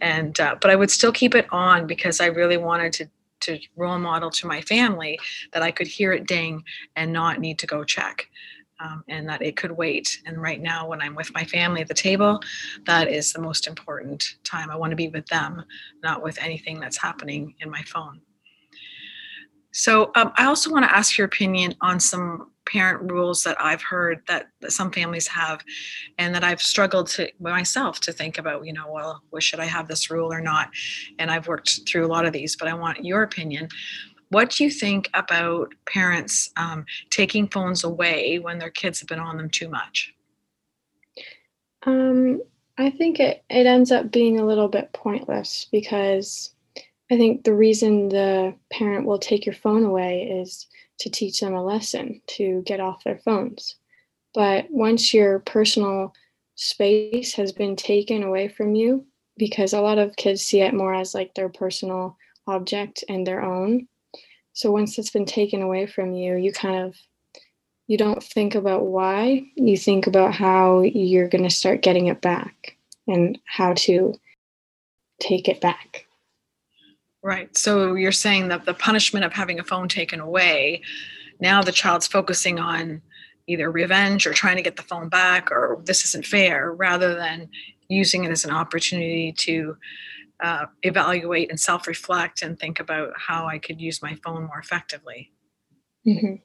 and 0.00 0.38
uh, 0.40 0.54
but 0.60 0.70
i 0.70 0.76
would 0.76 0.90
still 0.90 1.12
keep 1.12 1.34
it 1.34 1.46
on 1.50 1.86
because 1.86 2.20
i 2.20 2.26
really 2.26 2.58
wanted 2.58 2.92
to 2.92 3.08
to 3.42 3.58
role 3.76 3.98
model 3.98 4.30
to 4.30 4.46
my 4.46 4.60
family 4.62 5.18
that 5.52 5.62
I 5.62 5.70
could 5.70 5.86
hear 5.86 6.12
it 6.12 6.26
ding 6.26 6.64
and 6.96 7.12
not 7.12 7.40
need 7.40 7.58
to 7.60 7.66
go 7.66 7.84
check. 7.84 8.28
Um, 8.82 9.04
and 9.08 9.28
that 9.28 9.42
it 9.42 9.58
could 9.58 9.72
wait. 9.72 10.22
And 10.24 10.40
right 10.40 10.58
now, 10.58 10.88
when 10.88 11.02
I'm 11.02 11.14
with 11.14 11.34
my 11.34 11.44
family 11.44 11.82
at 11.82 11.88
the 11.88 11.92
table, 11.92 12.40
that 12.86 13.08
is 13.08 13.30
the 13.30 13.42
most 13.42 13.66
important 13.66 14.24
time. 14.42 14.70
I 14.70 14.76
want 14.76 14.88
to 14.88 14.96
be 14.96 15.08
with 15.08 15.26
them, 15.26 15.62
not 16.02 16.22
with 16.22 16.38
anything 16.38 16.80
that's 16.80 16.96
happening 16.96 17.54
in 17.60 17.70
my 17.70 17.82
phone. 17.82 18.22
So, 19.72 20.10
um, 20.14 20.32
I 20.36 20.46
also 20.46 20.70
want 20.70 20.84
to 20.84 20.94
ask 20.94 21.16
your 21.16 21.26
opinion 21.26 21.74
on 21.80 22.00
some 22.00 22.50
parent 22.66 23.10
rules 23.10 23.42
that 23.42 23.56
I've 23.60 23.82
heard 23.82 24.22
that, 24.28 24.48
that 24.60 24.72
some 24.72 24.90
families 24.90 25.26
have, 25.28 25.62
and 26.18 26.34
that 26.34 26.44
I've 26.44 26.60
struggled 26.60 27.08
to 27.08 27.30
myself 27.40 28.00
to 28.00 28.12
think 28.12 28.38
about. 28.38 28.64
You 28.64 28.72
know, 28.72 28.90
well, 28.90 29.22
well, 29.30 29.40
should 29.40 29.60
I 29.60 29.64
have 29.64 29.88
this 29.88 30.10
rule 30.10 30.32
or 30.32 30.40
not? 30.40 30.70
And 31.18 31.30
I've 31.30 31.48
worked 31.48 31.80
through 31.86 32.06
a 32.06 32.08
lot 32.08 32.26
of 32.26 32.32
these, 32.32 32.56
but 32.56 32.68
I 32.68 32.74
want 32.74 33.04
your 33.04 33.22
opinion. 33.22 33.68
What 34.28 34.50
do 34.50 34.64
you 34.64 34.70
think 34.70 35.10
about 35.14 35.72
parents 35.86 36.50
um, 36.56 36.86
taking 37.10 37.48
phones 37.48 37.82
away 37.82 38.38
when 38.38 38.58
their 38.58 38.70
kids 38.70 39.00
have 39.00 39.08
been 39.08 39.18
on 39.18 39.36
them 39.36 39.50
too 39.50 39.68
much? 39.68 40.14
Um, 41.84 42.40
I 42.78 42.90
think 42.90 43.18
it, 43.18 43.42
it 43.50 43.66
ends 43.66 43.90
up 43.90 44.12
being 44.12 44.38
a 44.38 44.46
little 44.46 44.68
bit 44.68 44.92
pointless 44.92 45.66
because 45.72 46.54
I 47.10 47.16
think 47.16 47.44
the 47.44 47.54
reason 47.54 48.08
the 48.08 48.54
parent 48.70 49.06
will 49.06 49.18
take 49.18 49.44
your 49.44 49.54
phone 49.54 49.84
away 49.84 50.22
is 50.22 50.66
to 51.00 51.10
teach 51.10 51.40
them 51.40 51.54
a 51.54 51.64
lesson 51.64 52.22
to 52.28 52.62
get 52.66 52.78
off 52.78 53.04
their 53.04 53.18
phones. 53.18 53.76
But 54.32 54.70
once 54.70 55.12
your 55.12 55.40
personal 55.40 56.14
space 56.54 57.34
has 57.34 57.52
been 57.52 57.74
taken 57.74 58.22
away 58.22 58.48
from 58.48 58.74
you, 58.74 59.06
because 59.36 59.72
a 59.72 59.80
lot 59.80 59.98
of 59.98 60.14
kids 60.16 60.42
see 60.42 60.60
it 60.60 60.74
more 60.74 60.94
as 60.94 61.14
like 61.14 61.34
their 61.34 61.48
personal 61.48 62.16
object 62.46 63.02
and 63.08 63.26
their 63.26 63.42
own. 63.42 63.88
So 64.52 64.70
once 64.70 64.98
it's 64.98 65.10
been 65.10 65.24
taken 65.24 65.62
away 65.62 65.86
from 65.86 66.14
you, 66.14 66.36
you 66.36 66.52
kind 66.52 66.76
of 66.76 66.96
you 67.86 67.96
don't 67.96 68.22
think 68.22 68.54
about 68.54 68.86
why, 68.86 69.44
you 69.56 69.76
think 69.76 70.06
about 70.06 70.32
how 70.32 70.82
you're 70.82 71.28
going 71.28 71.42
to 71.42 71.50
start 71.50 71.82
getting 71.82 72.06
it 72.06 72.20
back 72.20 72.76
and 73.08 73.36
how 73.46 73.72
to 73.74 74.14
take 75.18 75.48
it 75.48 75.60
back. 75.60 76.06
Right. 77.22 77.54
So 77.56 77.94
you're 77.94 78.12
saying 78.12 78.48
that 78.48 78.64
the 78.64 78.74
punishment 78.74 79.24
of 79.24 79.32
having 79.32 79.60
a 79.60 79.64
phone 79.64 79.88
taken 79.88 80.20
away, 80.20 80.82
now 81.38 81.62
the 81.62 81.72
child's 81.72 82.06
focusing 82.06 82.58
on 82.58 83.02
either 83.46 83.70
revenge 83.70 84.26
or 84.26 84.32
trying 84.32 84.56
to 84.56 84.62
get 84.62 84.76
the 84.76 84.82
phone 84.82 85.08
back 85.08 85.50
or 85.50 85.82
this 85.84 86.04
isn't 86.04 86.24
fair 86.24 86.72
rather 86.72 87.14
than 87.14 87.48
using 87.88 88.24
it 88.24 88.30
as 88.30 88.44
an 88.44 88.52
opportunity 88.52 89.32
to 89.32 89.76
uh, 90.42 90.66
evaluate 90.82 91.50
and 91.50 91.60
self 91.60 91.86
reflect 91.86 92.42
and 92.42 92.58
think 92.58 92.80
about 92.80 93.12
how 93.16 93.46
I 93.46 93.58
could 93.58 93.80
use 93.80 94.00
my 94.00 94.14
phone 94.24 94.46
more 94.46 94.58
effectively. 94.58 95.32
Mm-hmm. 96.06 96.36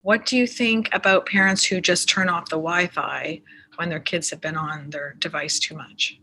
What 0.00 0.26
do 0.26 0.36
you 0.36 0.48
think 0.48 0.88
about 0.92 1.26
parents 1.26 1.64
who 1.64 1.80
just 1.80 2.08
turn 2.08 2.28
off 2.28 2.46
the 2.46 2.56
Wi 2.56 2.88
Fi 2.88 3.40
when 3.76 3.88
their 3.88 4.00
kids 4.00 4.30
have 4.30 4.40
been 4.40 4.56
on 4.56 4.90
their 4.90 5.14
device 5.18 5.60
too 5.60 5.76
much? 5.76 6.18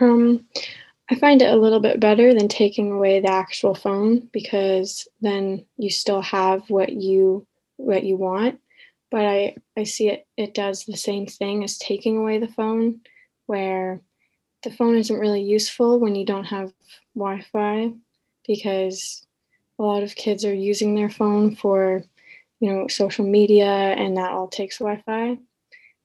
Um, 0.00 0.46
I 1.12 1.14
find 1.14 1.42
it 1.42 1.52
a 1.52 1.56
little 1.56 1.78
bit 1.78 2.00
better 2.00 2.32
than 2.32 2.48
taking 2.48 2.90
away 2.90 3.20
the 3.20 3.30
actual 3.30 3.74
phone 3.74 4.30
because 4.32 5.06
then 5.20 5.66
you 5.76 5.90
still 5.90 6.22
have 6.22 6.70
what 6.70 6.90
you 6.90 7.46
what 7.76 8.02
you 8.02 8.16
want. 8.16 8.60
But 9.10 9.26
I, 9.26 9.56
I 9.76 9.84
see 9.84 10.08
it 10.08 10.26
it 10.38 10.54
does 10.54 10.86
the 10.86 10.96
same 10.96 11.26
thing 11.26 11.64
as 11.64 11.76
taking 11.76 12.16
away 12.16 12.38
the 12.38 12.48
phone 12.48 13.02
where 13.44 14.00
the 14.62 14.70
phone 14.70 14.96
isn't 14.96 15.18
really 15.18 15.42
useful 15.42 16.00
when 16.00 16.14
you 16.14 16.24
don't 16.24 16.44
have 16.44 16.72
Wi-Fi 17.14 17.92
because 18.46 19.26
a 19.78 19.82
lot 19.82 20.02
of 20.02 20.14
kids 20.14 20.46
are 20.46 20.54
using 20.54 20.94
their 20.94 21.10
phone 21.10 21.54
for 21.54 22.04
you 22.58 22.72
know 22.72 22.88
social 22.88 23.26
media 23.26 23.66
and 23.66 24.16
that 24.16 24.30
all 24.30 24.48
takes 24.48 24.78
Wi-Fi. 24.78 25.36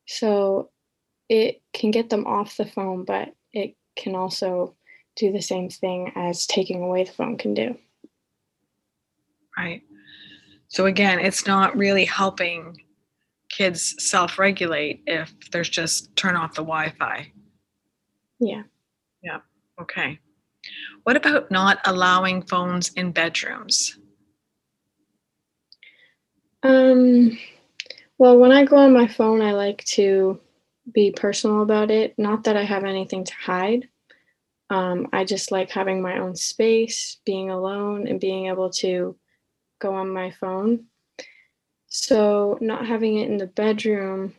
So 0.05 0.69
it 1.29 1.61
can 1.71 1.91
get 1.91 2.09
them 2.09 2.27
off 2.27 2.57
the 2.57 2.65
phone, 2.65 3.05
but 3.05 3.33
it 3.53 3.77
can 3.95 4.13
also 4.13 4.75
do 5.17 5.31
the 5.31 5.41
same 5.41 5.69
thing 5.69 6.11
as 6.15 6.45
taking 6.45 6.81
away 6.81 7.03
the 7.03 7.11
phone 7.11 7.37
can 7.37 7.53
do. 7.53 7.77
Right. 9.57 9.81
So 10.69 10.85
again, 10.85 11.19
it's 11.19 11.47
not 11.47 11.75
really 11.75 12.05
helping 12.05 12.79
kids 13.49 13.95
self 13.97 14.37
regulate 14.37 15.03
if 15.07 15.33
there's 15.51 15.69
just 15.69 16.15
turn 16.15 16.35
off 16.35 16.53
the 16.53 16.61
Wi 16.61 16.93
Fi. 16.99 17.31
Yeah. 18.39 18.63
Yeah. 19.23 19.39
Okay. 19.81 20.19
What 21.03 21.15
about 21.15 21.49
not 21.49 21.79
allowing 21.85 22.41
phones 22.43 22.89
in 22.93 23.11
bedrooms? 23.11 23.97
Um, 26.63 27.37
well, 28.17 28.37
when 28.37 28.51
I 28.51 28.65
go 28.65 28.77
on 28.77 28.93
my 28.93 29.07
phone, 29.07 29.41
I 29.41 29.53
like 29.53 29.83
to 29.85 30.39
be 30.91 31.11
personal 31.11 31.61
about 31.61 31.91
it. 31.91 32.13
Not 32.17 32.43
that 32.43 32.57
I 32.57 32.63
have 32.63 32.83
anything 32.83 33.23
to 33.23 33.33
hide, 33.33 33.87
um, 34.69 35.07
I 35.13 35.23
just 35.23 35.51
like 35.51 35.69
having 35.71 36.01
my 36.01 36.19
own 36.19 36.35
space, 36.35 37.17
being 37.25 37.49
alone, 37.49 38.07
and 38.07 38.19
being 38.19 38.47
able 38.47 38.69
to 38.71 39.15
go 39.79 39.93
on 39.93 40.09
my 40.09 40.31
phone. 40.31 40.85
So, 41.87 42.57
not 42.59 42.85
having 42.85 43.17
it 43.17 43.29
in 43.29 43.37
the 43.37 43.47
bedroom 43.47 44.35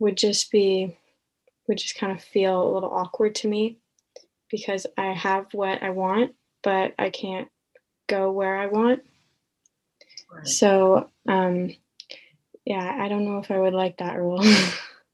would 0.00 0.16
just 0.16 0.50
be, 0.50 0.96
would 1.68 1.78
just 1.78 1.96
kind 1.96 2.12
of 2.12 2.22
feel 2.22 2.62
a 2.62 2.72
little 2.72 2.90
awkward 2.90 3.34
to 3.36 3.48
me 3.48 3.78
because 4.50 4.86
I 4.96 5.12
have 5.12 5.46
what 5.52 5.82
I 5.82 5.90
want, 5.90 6.34
but 6.62 6.94
I 6.98 7.10
can't 7.10 7.48
go 8.08 8.32
where 8.32 8.56
I 8.56 8.66
want. 8.66 9.02
Right. 10.32 10.46
So, 10.46 11.10
um, 11.28 11.74
yeah, 12.64 12.98
I 13.00 13.08
don't 13.08 13.24
know 13.24 13.38
if 13.38 13.50
I 13.50 13.58
would 13.58 13.72
like 13.72 13.98
that 13.98 14.18
rule. 14.18 14.44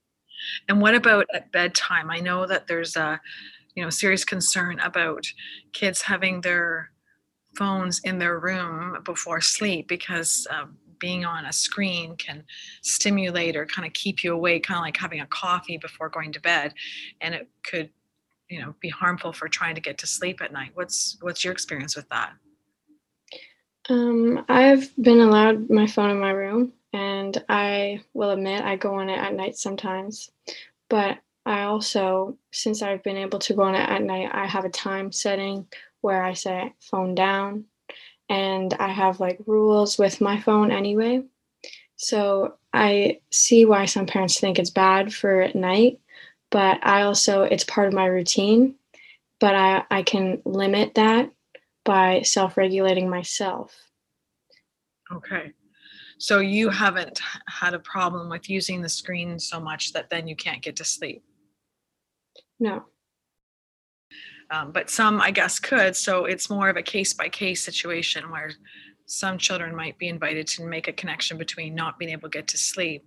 and 0.69 0.81
what 0.81 0.95
about 0.95 1.27
at 1.35 1.53
bedtime? 1.53 2.11
I 2.11 2.21
know 2.21 2.47
that 2.47 2.67
there's 2.67 2.97
a 2.97 3.21
you 3.75 3.83
know 3.83 3.91
serious 3.91 4.25
concern 4.25 4.79
about 4.81 5.27
kids 5.73 6.03
having 6.03 6.41
their 6.41 6.91
phones 7.57 8.01
in 8.01 8.19
their 8.19 8.39
room 8.39 8.99
before 9.05 9.41
sleep 9.41 9.89
because 9.89 10.47
um, 10.51 10.77
being 10.99 11.25
on 11.25 11.47
a 11.47 11.53
screen 11.53 12.17
can 12.17 12.43
stimulate 12.83 13.57
or 13.57 13.67
kind 13.67 13.87
of 13.87 13.93
keep 13.93 14.25
you 14.25 14.33
awake 14.33 14.65
kind 14.65 14.79
of 14.79 14.83
like 14.83 14.97
having 14.97 15.21
a 15.21 15.27
coffee 15.27 15.77
before 15.77 16.09
going 16.09 16.33
to 16.33 16.41
bed. 16.41 16.73
And 17.21 17.35
it 17.35 17.49
could 17.63 17.91
you 18.49 18.61
know 18.61 18.75
be 18.81 18.89
harmful 18.89 19.33
for 19.33 19.49
trying 19.49 19.75
to 19.75 19.81
get 19.81 19.99
to 19.99 20.07
sleep 20.07 20.41
at 20.41 20.53
night. 20.53 20.71
What's 20.75 21.17
what's 21.21 21.45
your 21.45 21.53
experience 21.53 21.97
with 21.97 22.09
that? 22.11 22.33
Um, 23.91 24.45
i've 24.49 24.91
been 24.97 25.21
allowed 25.21 25.69
my 25.69 25.87
phone 25.87 26.09
in 26.09 26.19
my 26.19 26.31
room 26.31 26.73
and 26.95 27.45
i 27.51 28.01
will 28.15 28.31
admit 28.31 28.65
i 28.65 28.77
go 28.77 28.95
on 28.95 29.11
it 29.11 29.19
at 29.19 29.35
night 29.35 29.57
sometimes. 29.57 30.31
But 30.89 31.19
I 31.47 31.65
also, 31.65 32.39
since 32.53 32.83
I've 32.83 33.03
been 33.03 33.17
able 33.17 33.39
to 33.41 33.55
go 33.55 33.63
on 33.63 33.75
it 33.75 33.89
at 33.89 34.03
night, 34.03 34.31
I 34.33 34.47
have 34.47 34.65
a 34.65 34.71
time 34.71 35.13
setting 35.13 35.67
where 36.01 36.23
I 36.23 36.33
say 36.33 36.73
phone 36.81 37.15
down 37.15 37.65
and 38.29 38.73
I 38.75 38.89
have 38.89 39.21
like 39.21 39.41
rules 39.47 39.99
with 39.99 40.21
my 40.21 40.41
phone 40.41 40.71
anyway. 40.71 41.23
So 41.97 42.55
I 42.73 43.21
see 43.31 43.65
why 43.65 43.85
some 43.85 44.07
parents 44.07 44.41
think 44.41 44.59
it's 44.59 44.71
bad 44.71 45.13
for 45.13 45.43
at 45.43 45.55
night, 45.55 46.01
but 46.51 46.85
I 46.85 47.03
also, 47.03 47.43
it's 47.43 47.65
part 47.65 47.89
of 47.89 47.95
my 47.95 48.07
routine, 48.07 48.75
but 49.39 49.55
I, 49.55 49.85
I 49.91 50.03
can 50.03 50.41
limit 50.45 50.95
that 50.95 51.31
by 51.85 52.23
self 52.23 52.57
regulating 52.57 53.09
myself. 53.09 53.75
Okay. 55.13 55.53
So 56.19 56.39
you 56.39 56.71
haven't 56.71 57.21
had 57.47 57.75
a 57.75 57.79
problem 57.79 58.29
with 58.29 58.49
using 58.49 58.81
the 58.81 58.89
screen 58.89 59.39
so 59.39 59.61
much 59.61 59.93
that 59.93 60.11
then 60.11 60.27
you 60.27 60.37
can't 60.37 60.63
get 60.63 60.77
to 60.77 60.85
sleep? 60.85 61.23
No. 62.65 62.83
Um, 64.51 64.73
but 64.73 64.89
some, 64.89 65.21
I 65.21 65.31
guess, 65.31 65.59
could. 65.59 65.95
So 65.95 66.25
it's 66.25 66.49
more 66.49 66.71
of 66.71 66.79
a 66.79 66.83
case 66.83 67.13
by 67.13 67.29
case 67.29 67.63
situation 67.63 68.31
where 68.31 68.53
some 69.05 69.37
children 69.37 69.77
might 69.77 69.99
be 69.99 70.09
invited 70.09 70.47
to 70.47 70.65
make 70.65 70.89
a 70.89 70.93
connection 70.93 71.37
between 71.37 71.75
not 71.75 71.99
being 71.99 72.11
able 72.11 72.31
to 72.31 72.39
get 72.39 72.49
to 72.49 72.59
sleep 72.59 73.07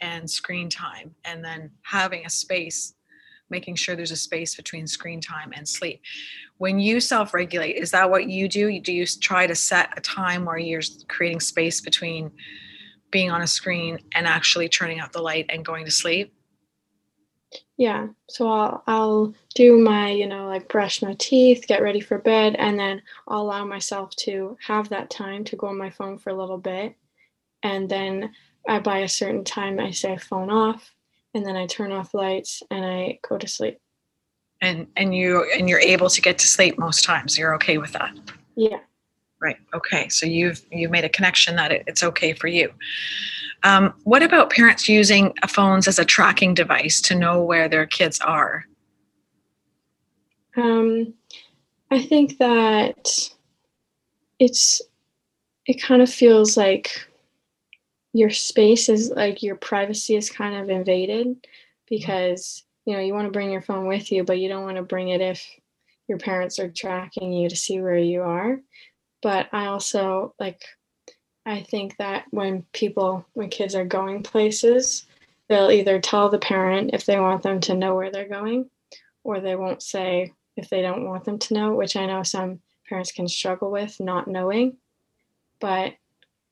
and 0.00 0.28
screen 0.28 0.70
time, 0.70 1.14
and 1.26 1.44
then 1.44 1.70
having 1.82 2.24
a 2.24 2.30
space, 2.30 2.94
making 3.50 3.74
sure 3.74 3.94
there's 3.94 4.10
a 4.10 4.16
space 4.16 4.54
between 4.56 4.86
screen 4.86 5.20
time 5.20 5.52
and 5.54 5.68
sleep. 5.68 6.00
When 6.56 6.78
you 6.78 6.98
self 6.98 7.34
regulate, 7.34 7.76
is 7.76 7.90
that 7.90 8.10
what 8.10 8.30
you 8.30 8.48
do? 8.48 8.80
Do 8.80 8.92
you 8.92 9.04
try 9.06 9.46
to 9.46 9.54
set 9.54 9.96
a 9.98 10.00
time 10.00 10.46
where 10.46 10.56
you're 10.56 10.80
creating 11.08 11.40
space 11.40 11.82
between 11.82 12.30
being 13.10 13.30
on 13.30 13.42
a 13.42 13.46
screen 13.46 13.98
and 14.14 14.26
actually 14.26 14.70
turning 14.70 14.98
out 14.98 15.12
the 15.12 15.22
light 15.22 15.46
and 15.50 15.62
going 15.62 15.84
to 15.84 15.90
sleep? 15.90 16.33
Yeah. 17.76 18.08
So 18.28 18.48
I'll 18.48 18.82
I'll 18.86 19.34
do 19.54 19.78
my, 19.78 20.10
you 20.10 20.26
know, 20.26 20.46
like 20.46 20.68
brush 20.68 21.02
my 21.02 21.14
teeth, 21.18 21.66
get 21.66 21.82
ready 21.82 22.00
for 22.00 22.18
bed, 22.18 22.54
and 22.56 22.78
then 22.78 23.02
I'll 23.26 23.42
allow 23.42 23.64
myself 23.64 24.10
to 24.16 24.56
have 24.66 24.88
that 24.90 25.10
time 25.10 25.44
to 25.44 25.56
go 25.56 25.68
on 25.68 25.78
my 25.78 25.90
phone 25.90 26.18
for 26.18 26.30
a 26.30 26.36
little 26.36 26.58
bit. 26.58 26.94
And 27.62 27.88
then 27.88 28.32
I 28.68 28.78
by 28.78 28.98
a 28.98 29.08
certain 29.08 29.44
time 29.44 29.80
I 29.80 29.90
say 29.90 30.16
phone 30.16 30.50
off 30.50 30.94
and 31.34 31.44
then 31.44 31.56
I 31.56 31.66
turn 31.66 31.92
off 31.92 32.14
lights 32.14 32.62
and 32.70 32.84
I 32.84 33.18
go 33.28 33.36
to 33.38 33.48
sleep. 33.48 33.78
And 34.60 34.86
and 34.96 35.14
you 35.14 35.50
and 35.56 35.68
you're 35.68 35.80
able 35.80 36.08
to 36.10 36.20
get 36.20 36.38
to 36.38 36.46
sleep 36.46 36.78
most 36.78 37.04
times. 37.04 37.36
You're 37.36 37.54
okay 37.56 37.78
with 37.78 37.92
that. 37.92 38.14
Yeah. 38.56 38.78
Right. 39.44 39.58
Okay. 39.74 40.08
So 40.08 40.24
you've 40.24 40.64
you've 40.72 40.90
made 40.90 41.04
a 41.04 41.08
connection 41.10 41.54
that 41.56 41.70
it, 41.70 41.84
it's 41.86 42.02
okay 42.02 42.32
for 42.32 42.46
you. 42.46 42.72
Um, 43.62 43.92
what 44.04 44.22
about 44.22 44.48
parents 44.48 44.88
using 44.88 45.34
phones 45.46 45.86
as 45.86 45.98
a 45.98 46.04
tracking 46.04 46.54
device 46.54 47.02
to 47.02 47.14
know 47.14 47.42
where 47.42 47.68
their 47.68 47.84
kids 47.84 48.20
are? 48.20 48.64
Um, 50.56 51.12
I 51.90 52.00
think 52.00 52.38
that 52.38 53.28
it's 54.38 54.80
it 55.66 55.74
kind 55.74 56.00
of 56.00 56.08
feels 56.08 56.56
like 56.56 57.06
your 58.14 58.30
space 58.30 58.88
is 58.88 59.10
like 59.10 59.42
your 59.42 59.56
privacy 59.56 60.16
is 60.16 60.30
kind 60.30 60.54
of 60.54 60.70
invaded 60.70 61.36
because 61.86 62.64
you 62.86 62.94
know 62.94 63.00
you 63.00 63.12
want 63.12 63.26
to 63.26 63.30
bring 63.30 63.50
your 63.50 63.60
phone 63.60 63.86
with 63.86 64.10
you 64.10 64.24
but 64.24 64.38
you 64.38 64.48
don't 64.48 64.64
want 64.64 64.76
to 64.76 64.82
bring 64.82 65.08
it 65.08 65.20
if 65.20 65.44
your 66.08 66.18
parents 66.18 66.58
are 66.58 66.70
tracking 66.70 67.32
you 67.32 67.48
to 67.48 67.56
see 67.56 67.80
where 67.80 67.98
you 67.98 68.22
are 68.22 68.60
but 69.24 69.48
i 69.52 69.66
also 69.66 70.32
like 70.38 70.62
i 71.44 71.60
think 71.62 71.96
that 71.96 72.24
when 72.30 72.64
people 72.72 73.26
when 73.32 73.50
kids 73.50 73.74
are 73.74 73.84
going 73.84 74.22
places 74.22 75.06
they'll 75.48 75.72
either 75.72 75.98
tell 76.00 76.28
the 76.28 76.38
parent 76.38 76.90
if 76.92 77.04
they 77.04 77.18
want 77.18 77.42
them 77.42 77.58
to 77.58 77.74
know 77.74 77.96
where 77.96 78.12
they're 78.12 78.28
going 78.28 78.70
or 79.24 79.40
they 79.40 79.56
won't 79.56 79.82
say 79.82 80.32
if 80.56 80.70
they 80.70 80.80
don't 80.80 81.04
want 81.04 81.24
them 81.24 81.40
to 81.40 81.54
know 81.54 81.74
which 81.74 81.96
i 81.96 82.06
know 82.06 82.22
some 82.22 82.60
parents 82.88 83.10
can 83.10 83.26
struggle 83.26 83.72
with 83.72 83.98
not 83.98 84.28
knowing 84.28 84.76
but 85.60 85.94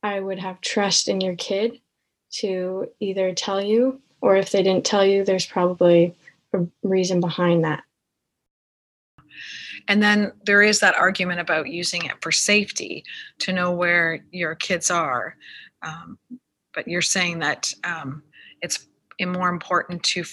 I 0.03 0.19
would 0.21 0.39
have 0.39 0.61
trust 0.61 1.09
in 1.09 1.21
your 1.21 1.37
kid 1.37 1.81
to 2.33 2.89
either 2.99 3.35
tell 3.35 3.63
you, 3.63 4.01
or 4.21 4.37
if 4.37 4.51
they 4.51 4.63
didn't 4.63 4.87
tell 4.87 5.05
you, 5.05 5.25
there's 5.25 5.47
probably 5.47 6.15
a 6.53 6.67
reason 6.83 7.21
behind 7.21 7.65
that. 7.65 7.85
And 9.89 10.03
then 10.03 10.33
there 10.45 10.63
is 10.63 10.81
that 10.81 10.95
argument 10.95 11.41
about 11.41 11.69
using 11.69 12.05
it 12.05 12.21
for 12.21 12.33
safety 12.33 13.05
to 13.41 13.53
know 13.53 13.73
where 13.73 14.25
your 14.31 14.55
kids 14.55 14.91
are. 14.91 15.37
Um, 15.83 16.19
but 16.75 16.89
you're 16.89 17.03
saying 17.03 17.41
that 17.41 17.73
um, 17.85 18.23
it's 18.61 18.89
more 19.21 19.49
important 19.49 20.03
to 20.03 20.25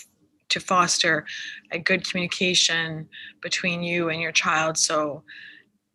to 0.49 0.59
foster 0.59 1.25
a 1.71 1.77
good 1.79 2.07
communication 2.09 3.07
between 3.41 3.83
you 3.83 4.09
and 4.09 4.19
your 4.19 4.31
child. 4.31 4.77
So, 4.77 5.23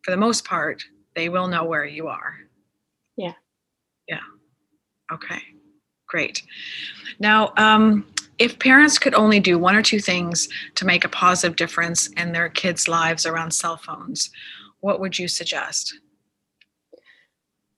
for 0.03 0.13
the 0.13 0.17
most 0.17 0.45
part, 0.45 0.83
they 1.15 1.29
will 1.29 1.49
know 1.49 1.65
where 1.65 1.85
you 1.85 2.07
are. 2.07 2.37
Yeah. 3.17 3.33
Yeah. 4.09 4.21
Okay. 5.13 5.41
Great. 6.07 6.43
Now, 7.19 7.53
um, 7.57 8.07
if 8.39 8.59
parents 8.59 8.99
could 8.99 9.15
only 9.15 9.41
do 9.41 9.59
one 9.59 9.77
or 9.77 9.83
two 9.83 10.01
things 10.01 10.49
to 10.75 10.85
make 10.85 11.05
a 11.05 11.09
positive 11.09 11.57
difference 11.57 12.09
in 12.09 12.33
their 12.33 12.49
kids' 12.49 12.89
lives 12.89 13.27
around 13.27 13.53
cell 13.53 13.77
phones, 13.77 14.31
what 14.81 15.01
would 15.01 15.19
you 15.19 15.29
suggest? 15.29 15.99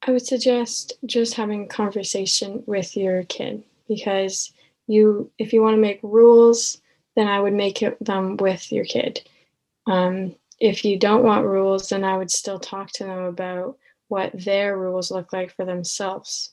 I 0.03 0.13
would 0.13 0.27
suggest 0.27 0.95
just 1.05 1.35
having 1.35 1.65
a 1.65 1.69
conversation 1.69 2.63
with 2.67 2.97
your 2.97 3.25
kid 3.25 3.65
because 3.89 4.53
you, 4.87 5.31
if 5.39 5.53
you 5.53 5.63
want 5.63 5.75
to 5.75 5.81
make 5.81 6.01
rules, 6.03 6.81
then 7.17 7.27
I 7.27 7.41
would 7.41 7.55
make 7.55 7.83
them 8.01 8.37
with 8.37 8.71
your 8.71 8.85
kid. 8.85 9.23
Um, 9.87 10.37
if 10.61 10.85
you 10.85 10.99
don't 10.99 11.25
want 11.25 11.47
rules, 11.47 11.89
then 11.89 12.05
I 12.05 12.17
would 12.17 12.31
still 12.31 12.59
talk 12.59 12.91
to 12.93 13.05
them 13.05 13.19
about 13.25 13.79
what 14.09 14.33
their 14.33 14.79
rules 14.79 15.11
look 15.11 15.33
like 15.33 15.55
for 15.55 15.65
themselves. 15.65 16.53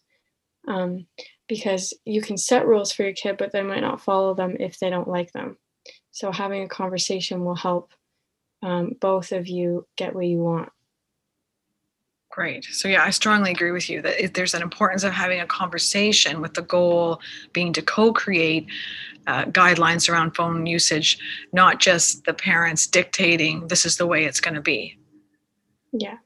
Um, 0.68 1.06
because 1.48 1.94
you 2.06 2.22
can 2.22 2.38
set 2.38 2.66
rules 2.66 2.92
for 2.92 3.04
your 3.04 3.14
kid, 3.14 3.38
but 3.38 3.52
they 3.52 3.62
might 3.62 3.82
not 3.82 4.02
follow 4.02 4.34
them 4.34 4.56
if 4.60 4.80
they 4.80 4.90
don't 4.90 5.08
like 5.08 5.32
them. 5.32 5.58
So 6.12 6.32
having 6.32 6.64
a 6.64 6.68
conversation 6.68 7.44
will 7.44 7.56
help 7.56 7.92
um, 8.62 8.94
both 9.00 9.32
of 9.32 9.48
you 9.48 9.86
get 9.98 10.16
what 10.16 10.26
you 10.26 10.40
want. 10.40 10.70
Great. 12.32 12.66
So, 12.66 12.88
yeah, 12.88 13.04
I 13.04 13.12
strongly 13.12 13.52
agree 13.52 13.72
with 13.72 13.90
you 13.90 14.02
that 14.02 14.34
there's 14.34 14.56
an 14.56 14.64
importance 14.64 15.04
of 15.04 15.12
having 15.12 15.40
a 15.40 15.46
conversation 15.46 16.42
with 16.42 16.56
the 16.56 16.64
goal 16.64 17.22
being 17.52 17.74
to 17.74 17.82
co 17.84 18.12
create 18.12 18.66
uh, 19.28 19.46
guidelines 19.46 20.10
around 20.10 20.32
phone 20.32 20.66
usage, 20.66 21.20
not 21.52 21.80
just 21.80 22.26
the 22.26 22.34
parents 22.34 22.88
dictating 22.88 23.68
this 23.68 23.86
is 23.86 23.98
the 23.98 24.08
way 24.08 24.26
it's 24.26 24.40
going 24.40 24.56
to 24.56 24.62
be. 24.62 24.98
Yeah. 25.92 26.18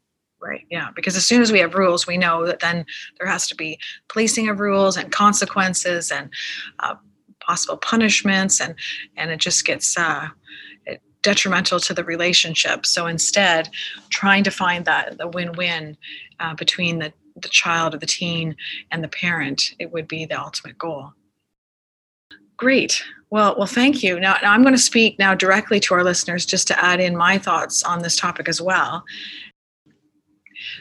Right. 0.47 0.65
Yeah. 0.69 0.89
Because 0.95 1.17
as 1.17 1.25
soon 1.25 1.41
as 1.41 1.51
we 1.51 1.59
have 1.59 1.75
rules, 1.75 2.07
we 2.07 2.17
know 2.17 2.45
that 2.45 2.61
then 2.61 2.85
there 3.19 3.27
has 3.27 3.47
to 3.49 3.55
be 3.55 3.77
policing 4.07 4.47
of 4.47 4.61
rules 4.61 4.95
and 4.95 5.11
consequences 5.11 6.09
and 6.09 6.29
uh, 6.79 6.95
possible 7.41 7.75
punishments, 7.75 8.61
and 8.61 8.73
and 9.17 9.29
it 9.29 9.41
just 9.41 9.65
gets 9.65 9.97
uh, 9.97 10.29
detrimental 11.21 11.81
to 11.81 11.93
the 11.93 12.03
relationship. 12.05 12.85
So 12.85 13.07
instead, 13.07 13.69
trying 14.09 14.45
to 14.45 14.51
find 14.51 14.85
that 14.85 15.17
the 15.17 15.27
win-win 15.27 15.97
uh, 16.39 16.55
between 16.55 16.99
the 16.99 17.11
the 17.35 17.49
child 17.49 17.93
or 17.93 17.97
the 17.97 18.05
teen 18.05 18.55
and 18.91 19.03
the 19.03 19.09
parent, 19.09 19.75
it 19.79 19.91
would 19.91 20.07
be 20.07 20.25
the 20.25 20.39
ultimate 20.39 20.77
goal. 20.77 21.11
Great. 22.55 23.03
Well, 23.29 23.55
well, 23.57 23.67
thank 23.67 24.01
you. 24.01 24.19
Now, 24.19 24.37
now 24.41 24.53
I'm 24.53 24.63
going 24.63 24.73
to 24.73 24.81
speak 24.81 25.19
now 25.19 25.35
directly 25.35 25.79
to 25.81 25.93
our 25.93 26.03
listeners 26.03 26.45
just 26.45 26.67
to 26.67 26.83
add 26.83 26.99
in 27.01 27.17
my 27.17 27.37
thoughts 27.37 27.83
on 27.83 28.01
this 28.01 28.15
topic 28.15 28.47
as 28.47 28.61
well. 28.61 29.03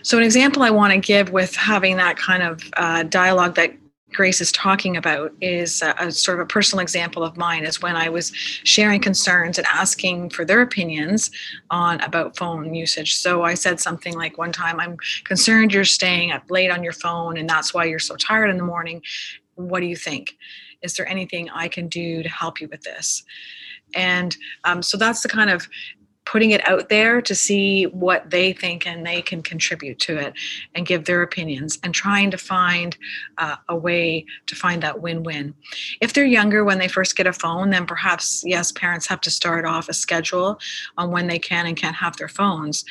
So, 0.07 0.19
an 0.19 0.23
example 0.23 0.63
I 0.63 0.71
want 0.71 0.93
to 0.93 1.01
give 1.01 1.31
with 1.31 1.57
having 1.57 1.97
that 1.97 2.17
kind 2.17 2.41
of 2.41 2.63
uh, 2.77 3.03
dialogue 3.03 3.57
that 3.57 3.73
Grace 4.13 4.41
is 4.41 4.53
talking 4.53 4.97
about 4.97 5.33
is 5.41 5.83
a, 5.83 5.97
a, 5.99 6.13
sort 6.13 6.39
of 6.39 6.45
a 6.45 6.47
personal 6.47 6.81
example 6.81 7.25
of 7.25 7.37
mine 7.37 7.65
is 7.65 7.83
when 7.83 7.97
I 7.97 8.09
was 8.09 8.31
sharing 8.63 9.01
concerns 9.01 9.59
and 9.59 9.67
asking 9.67 10.31
for 10.31 10.45
their 10.45 10.61
opinions 10.61 11.33
on 11.71 12.01
about 12.03 12.37
phone 12.37 12.73
usage. 12.73 13.17
So 13.17 13.43
I 13.43 13.55
said 13.55 13.81
something 13.81 14.15
like 14.15 14.39
one 14.39 14.53
time, 14.53 14.79
I'm 14.79 14.97
concerned 15.25 15.75
you're 15.75 15.85
staying 15.85 16.31
up 16.31 16.45
late 16.51 16.71
on 16.71 16.85
your 16.85 16.93
phone 16.93 17.37
and 17.37 17.51
that's 17.51 17.75
why 17.75 17.87
you're 17.87 17.99
so 17.99 18.15
tired 18.15 18.49
in 18.49 18.59
the 18.59 18.65
morning. 18.65 19.03
What 19.57 19.81
do 19.81 19.87
you 19.87 19.97
think? 19.97 20.37
Is 20.83 20.95
there 20.95 21.09
anything 21.09 21.51
I 21.51 21.67
can 21.67 21.89
do 21.89 22.23
to 22.23 22.29
help 22.29 22.61
you 22.61 22.69
with 22.69 22.83
this? 22.83 23.25
And 23.95 24.37
um, 24.63 24.83
so 24.83 24.97
that's 24.97 25.23
the 25.23 25.29
kind 25.29 25.51
of 25.51 25.69
putting 26.27 26.51
it 26.51 26.69
out 26.69 26.89
there 26.89 27.23
to 27.23 27.35
see 27.35 27.85
what 27.85 28.29
they 28.29 28.53
think 28.53 28.87
and 28.87 29.07
they 29.07 29.23
can 29.23 29.43
contribute 29.43 29.99
to 30.01 30.19
it 30.19 30.35
and 30.75 30.85
give 30.85 31.05
their 31.05 31.23
opinions 31.23 31.79
and 31.83 31.95
trying 31.95 32.31
to 32.31 32.37
find 32.37 32.99
uh, 33.39 33.55
a 33.69 33.77
way 33.77 34.27
to 34.47 34.57
find 34.57 34.83
that 34.83 35.01
win-win. 35.01 35.55
If 36.01 36.13
they're 36.13 36.25
younger 36.25 36.65
when 36.65 36.79
they 36.79 36.89
first 36.89 37.17
get 37.17 37.29
a 37.29 37.33
phone 37.33 37.71
then 37.71 37.87
perhaps 37.87 38.43
yes 38.45 38.73
parents 38.73 39.07
have 39.07 39.21
to 39.23 39.31
start 39.31 39.65
off 39.65 39.89
a 39.89 39.95
schedule 39.95 40.59
on 40.99 41.13
when 41.13 41.29
they 41.29 41.39
can 41.39 41.67
and 41.67 41.77
can't 41.77 41.97
have 41.97 42.17
their 42.17 42.29
phones. 42.29 42.85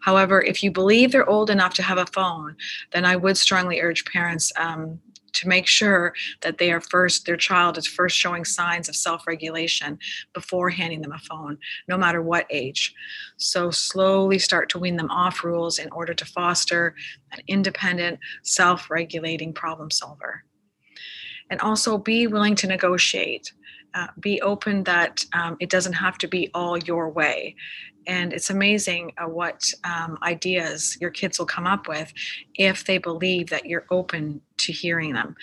However 0.00 0.42
if 0.42 0.62
you 0.62 0.70
believe 0.70 1.12
they're 1.12 1.28
old 1.28 1.50
enough 1.50 1.74
to 1.74 1.82
have 1.82 1.98
a 1.98 2.06
phone 2.06 2.56
then 2.92 3.04
i 3.04 3.14
would 3.16 3.36
strongly 3.36 3.80
urge 3.80 4.04
parents 4.06 4.50
um, 4.56 4.98
to 5.38 5.48
make 5.48 5.66
sure 5.66 6.12
that 6.42 6.58
they 6.58 6.70
are 6.72 6.80
first 6.80 7.26
their 7.26 7.36
child 7.36 7.78
is 7.78 7.86
first 7.86 8.16
showing 8.16 8.44
signs 8.44 8.88
of 8.88 8.96
self-regulation 8.96 9.98
before 10.34 10.70
handing 10.70 11.00
them 11.02 11.12
a 11.12 11.18
phone 11.18 11.58
no 11.86 11.96
matter 11.96 12.22
what 12.22 12.46
age. 12.50 12.94
So 13.36 13.70
slowly 13.70 14.38
start 14.38 14.68
to 14.70 14.78
wean 14.78 14.96
them 14.96 15.10
off 15.10 15.44
rules 15.44 15.78
in 15.78 15.90
order 15.90 16.14
to 16.14 16.24
foster 16.24 16.94
an 17.32 17.40
independent 17.46 18.18
self-regulating 18.42 19.52
problem 19.52 19.90
solver. 19.90 20.44
And 21.50 21.60
also 21.60 21.96
be 21.96 22.26
willing 22.26 22.56
to 22.56 22.66
negotiate. 22.66 23.52
Uh, 23.94 24.08
be 24.20 24.40
open 24.42 24.84
that 24.84 25.24
um, 25.32 25.56
it 25.60 25.70
doesn't 25.70 25.94
have 25.94 26.18
to 26.18 26.28
be 26.28 26.50
all 26.52 26.76
your 26.76 27.08
way. 27.08 27.56
And 28.06 28.32
it's 28.32 28.50
amazing 28.50 29.12
uh, 29.16 29.28
what 29.28 29.70
um, 29.84 30.18
ideas 30.22 30.98
your 31.00 31.10
kids 31.10 31.38
will 31.38 31.46
come 31.46 31.66
up 31.66 31.88
with 31.88 32.12
if 32.54 32.84
they 32.84 32.98
believe 32.98 33.48
that 33.50 33.66
you're 33.66 33.86
open 33.90 34.40
to 34.58 34.72
hearing 34.72 35.12
them. 35.14 35.36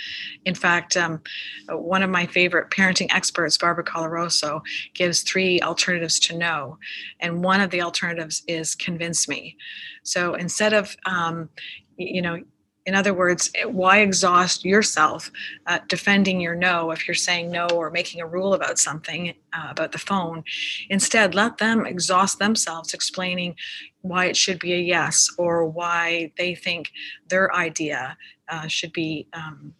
In 0.45 0.56
fact, 0.56 0.97
um, 0.97 1.21
one 1.69 2.04
of 2.04 2.10
my 2.10 2.25
favorite 2.25 2.69
parenting 2.69 3.08
experts, 3.12 3.58
Barbara 3.58 3.84
Coloroso, 3.84 4.62
gives 4.93 5.21
three 5.21 5.60
alternatives 5.62 6.19
to 6.21 6.38
no. 6.38 6.78
And 7.19 7.43
one 7.43 7.62
of 7.62 7.71
the 7.71 7.82
alternatives 7.82 8.43
is 8.47 8.75
convince 8.75 9.28
me. 9.28 9.58
So 10.04 10.36
instead 10.36 10.73
of, 10.73 10.95
um, 11.06 11.49
you 11.97 12.21
know, 12.21 12.41
in 12.86 12.93
other 12.93 13.13
words, 13.13 13.52
why 13.65 14.00
exhaust 14.00 14.63
yourself 14.63 15.32
uh, 15.65 15.80
defending 15.88 16.39
your 16.39 16.56
no 16.56 16.91
if 16.91 17.08
you're 17.08 17.15
saying 17.15 17.50
no 17.50 17.67
or 17.67 17.89
making 17.89 18.21
a 18.21 18.28
rule 18.28 18.54
about 18.54 18.78
something 18.78 19.34
uh, 19.54 19.67
about 19.69 19.91
the 19.91 19.98
phone? 19.98 20.43
Instead, 20.89 21.34
let 21.34 21.58
them 21.58 21.86
exhaust 21.86 22.38
themselves 22.38 22.93
explaining 22.93 23.56
why 24.02 24.26
it 24.26 24.38
should 24.38 24.60
be 24.60 24.74
a 24.74 24.78
yes 24.78 25.30
or 25.38 25.65
why 25.65 26.32
they 26.38 26.54
think 26.54 26.91
their 27.28 27.54
idea 27.56 28.15
uh, 28.50 28.67
should 28.67 28.93
be 28.93 29.28
um, 29.34 29.74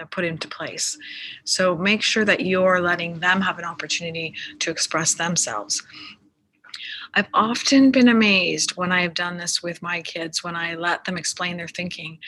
uh, 0.00 0.04
put 0.06 0.24
into 0.24 0.48
place. 0.48 0.98
So 1.44 1.76
make 1.76 2.02
sure 2.02 2.26
that 2.26 2.44
you're 2.44 2.80
letting 2.80 3.20
them 3.20 3.40
have 3.40 3.58
an 3.58 3.64
opportunity 3.64 4.34
to 4.58 4.70
express 4.70 5.14
themselves. 5.14 5.82
I've 7.16 7.28
often 7.32 7.90
been 7.90 8.08
amazed 8.08 8.72
when 8.72 8.90
I 8.90 9.02
have 9.02 9.14
done 9.14 9.36
this 9.36 9.62
with 9.62 9.80
my 9.82 10.02
kids, 10.02 10.42
when 10.42 10.56
I 10.56 10.74
let 10.74 11.04
them 11.04 11.16
explain 11.16 11.56
their 11.56 11.68
thinking. 11.68 12.18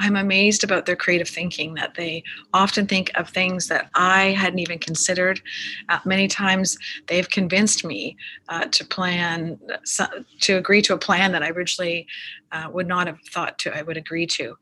I'm 0.00 0.16
amazed 0.16 0.64
about 0.64 0.84
their 0.84 0.96
creative 0.96 1.28
thinking, 1.28 1.74
that 1.74 1.94
they 1.94 2.24
often 2.52 2.86
think 2.86 3.12
of 3.14 3.28
things 3.28 3.68
that 3.68 3.88
I 3.94 4.30
hadn't 4.32 4.58
even 4.58 4.78
considered. 4.78 5.40
Uh, 5.88 6.00
many 6.04 6.26
times 6.26 6.76
they've 7.06 7.28
convinced 7.28 7.84
me 7.84 8.16
uh, 8.48 8.66
to 8.66 8.84
plan, 8.84 9.58
to 10.40 10.56
agree 10.56 10.82
to 10.82 10.94
a 10.94 10.98
plan 10.98 11.32
that 11.32 11.42
I 11.42 11.50
originally 11.50 12.06
uh, 12.52 12.68
would 12.70 12.86
not 12.86 13.06
have 13.06 13.18
thought 13.30 13.58
to 13.58 13.76
I 13.76 13.82
would 13.82 13.96
agree 13.96 14.26
to. 14.26 14.56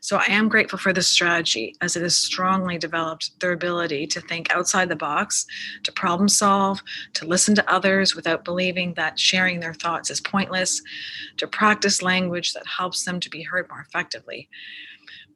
So 0.00 0.16
I 0.16 0.26
am 0.28 0.48
grateful 0.48 0.78
for 0.78 0.92
this 0.92 1.08
strategy 1.08 1.74
as 1.80 1.96
it 1.96 2.02
has 2.02 2.16
strongly 2.16 2.78
developed 2.78 3.38
their 3.40 3.52
ability 3.52 4.06
to 4.08 4.20
think 4.20 4.54
outside 4.54 4.88
the 4.88 4.96
box, 4.96 5.46
to 5.84 5.92
problem 5.92 6.28
solve, 6.28 6.82
to 7.14 7.26
listen 7.26 7.54
to 7.54 7.72
others 7.72 8.14
without 8.14 8.44
believing 8.44 8.94
that 8.94 9.18
sharing 9.18 9.60
their 9.60 9.74
thoughts 9.74 10.10
is 10.10 10.20
pointless, 10.20 10.82
to 11.36 11.46
practice 11.46 12.02
language 12.02 12.52
that 12.52 12.66
helps 12.66 13.04
them 13.04 13.20
to 13.20 13.30
be 13.30 13.42
heard 13.42 13.68
more 13.68 13.80
effectively. 13.80 14.48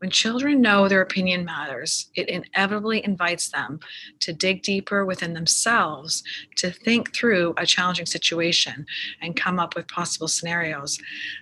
When 0.01 0.11
children 0.11 0.63
know 0.63 0.89
their 0.89 1.03
opinion 1.03 1.45
matters, 1.45 2.11
it 2.15 2.31
inevitably 2.31 3.05
invites 3.05 3.51
them 3.51 3.81
to 4.21 4.33
dig 4.33 4.63
deeper 4.63 5.05
within 5.05 5.35
themselves, 5.35 6.25
to 6.57 6.71
think 6.71 7.15
through 7.15 7.53
a 7.59 7.67
challenging 7.67 8.07
situation 8.07 8.87
and 9.21 9.37
come 9.37 9.59
up 9.59 9.77
with 9.77 9.89
possible 9.89 10.27
scenarios 10.27 10.99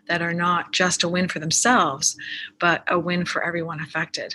that 0.09 0.23
are 0.23 0.35
not 0.35 0.73
just 0.73 1.05
a 1.05 1.09
win 1.09 1.29
for 1.29 1.39
themselves, 1.39 2.17
but 2.59 2.83
a 2.89 2.99
win 2.99 3.25
for 3.25 3.45
everyone 3.45 3.81
affected. 3.81 4.35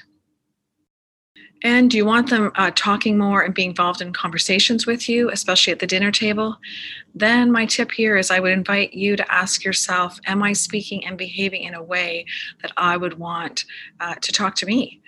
And 1.64 1.90
do 1.90 1.96
you 1.96 2.06
want 2.06 2.30
them 2.30 2.52
uh, 2.56 2.72
talking 2.76 3.18
more 3.18 3.42
and 3.42 3.54
being 3.54 3.70
involved 3.70 4.02
in 4.02 4.12
conversations 4.12 4.86
with 4.86 5.08
you, 5.08 5.30
especially 5.30 5.72
at 5.72 5.80
the 5.80 5.88
dinner 5.88 6.12
table? 6.12 6.58
Then, 7.16 7.54
my 7.54 7.66
tip 7.66 7.92
here 7.94 8.18
is 8.18 8.30
I 8.30 8.42
would 8.42 8.52
invite 8.52 8.94
you 8.94 9.16
to 9.16 9.32
ask 9.34 9.64
yourself 9.64 10.20
Am 10.26 10.44
I 10.44 10.52
speaking 10.52 11.06
and 11.06 11.18
behaving 11.18 11.64
in 11.64 11.74
a 11.74 11.82
way 11.82 12.26
that 12.62 12.74
I 12.76 12.98
would 12.98 13.18
want 13.18 13.64
uh, 14.02 14.16
to 14.16 14.32
talk 14.34 14.56
to 14.56 14.66
me? 14.66 15.02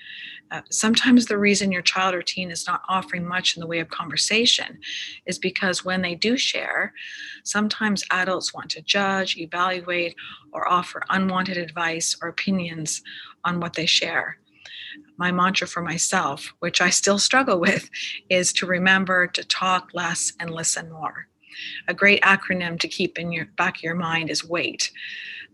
Uh, 0.50 0.62
sometimes 0.70 1.26
the 1.26 1.38
reason 1.38 1.72
your 1.74 1.82
child 1.82 2.16
or 2.16 2.22
teen 2.22 2.52
is 2.52 2.68
not 2.68 2.84
offering 2.88 3.26
much 3.26 3.58
in 3.58 3.60
the 3.60 3.68
way 3.68 3.80
of 3.80 3.90
conversation 3.90 4.80
is 5.26 5.38
because 5.38 5.84
when 5.84 6.02
they 6.04 6.16
do 6.16 6.38
share, 6.38 6.94
sometimes 7.44 8.04
adults 8.12 8.54
want 8.54 8.70
to 8.70 8.82
judge, 8.82 9.36
evaluate, 9.38 10.16
or 10.54 10.70
offer 10.70 11.02
unwanted 11.10 11.58
advice 11.58 12.16
or 12.22 12.30
opinions 12.30 13.02
on 13.44 13.60
what 13.60 13.74
they 13.74 13.88
share 13.88 14.38
my 15.18 15.32
mantra 15.32 15.68
for 15.68 15.82
myself, 15.82 16.54
which 16.60 16.82
I 16.82 16.90
still 16.90 17.20
struggle 17.20 17.60
with, 17.60 17.90
is 18.30 18.52
to 18.54 18.66
remember 18.66 19.28
to 19.28 19.44
talk 19.44 19.90
less 19.94 20.34
and 20.40 20.50
listen 20.50 20.92
more. 20.92 21.28
A 21.88 21.94
great 21.94 22.22
acronym 22.22 22.80
to 22.80 22.88
keep 22.88 23.18
in 23.18 23.32
your 23.32 23.46
back 23.58 23.78
of 23.78 23.84
your 23.84 23.96
mind 23.96 24.30
is 24.30 24.44
WAIT, 24.44 24.92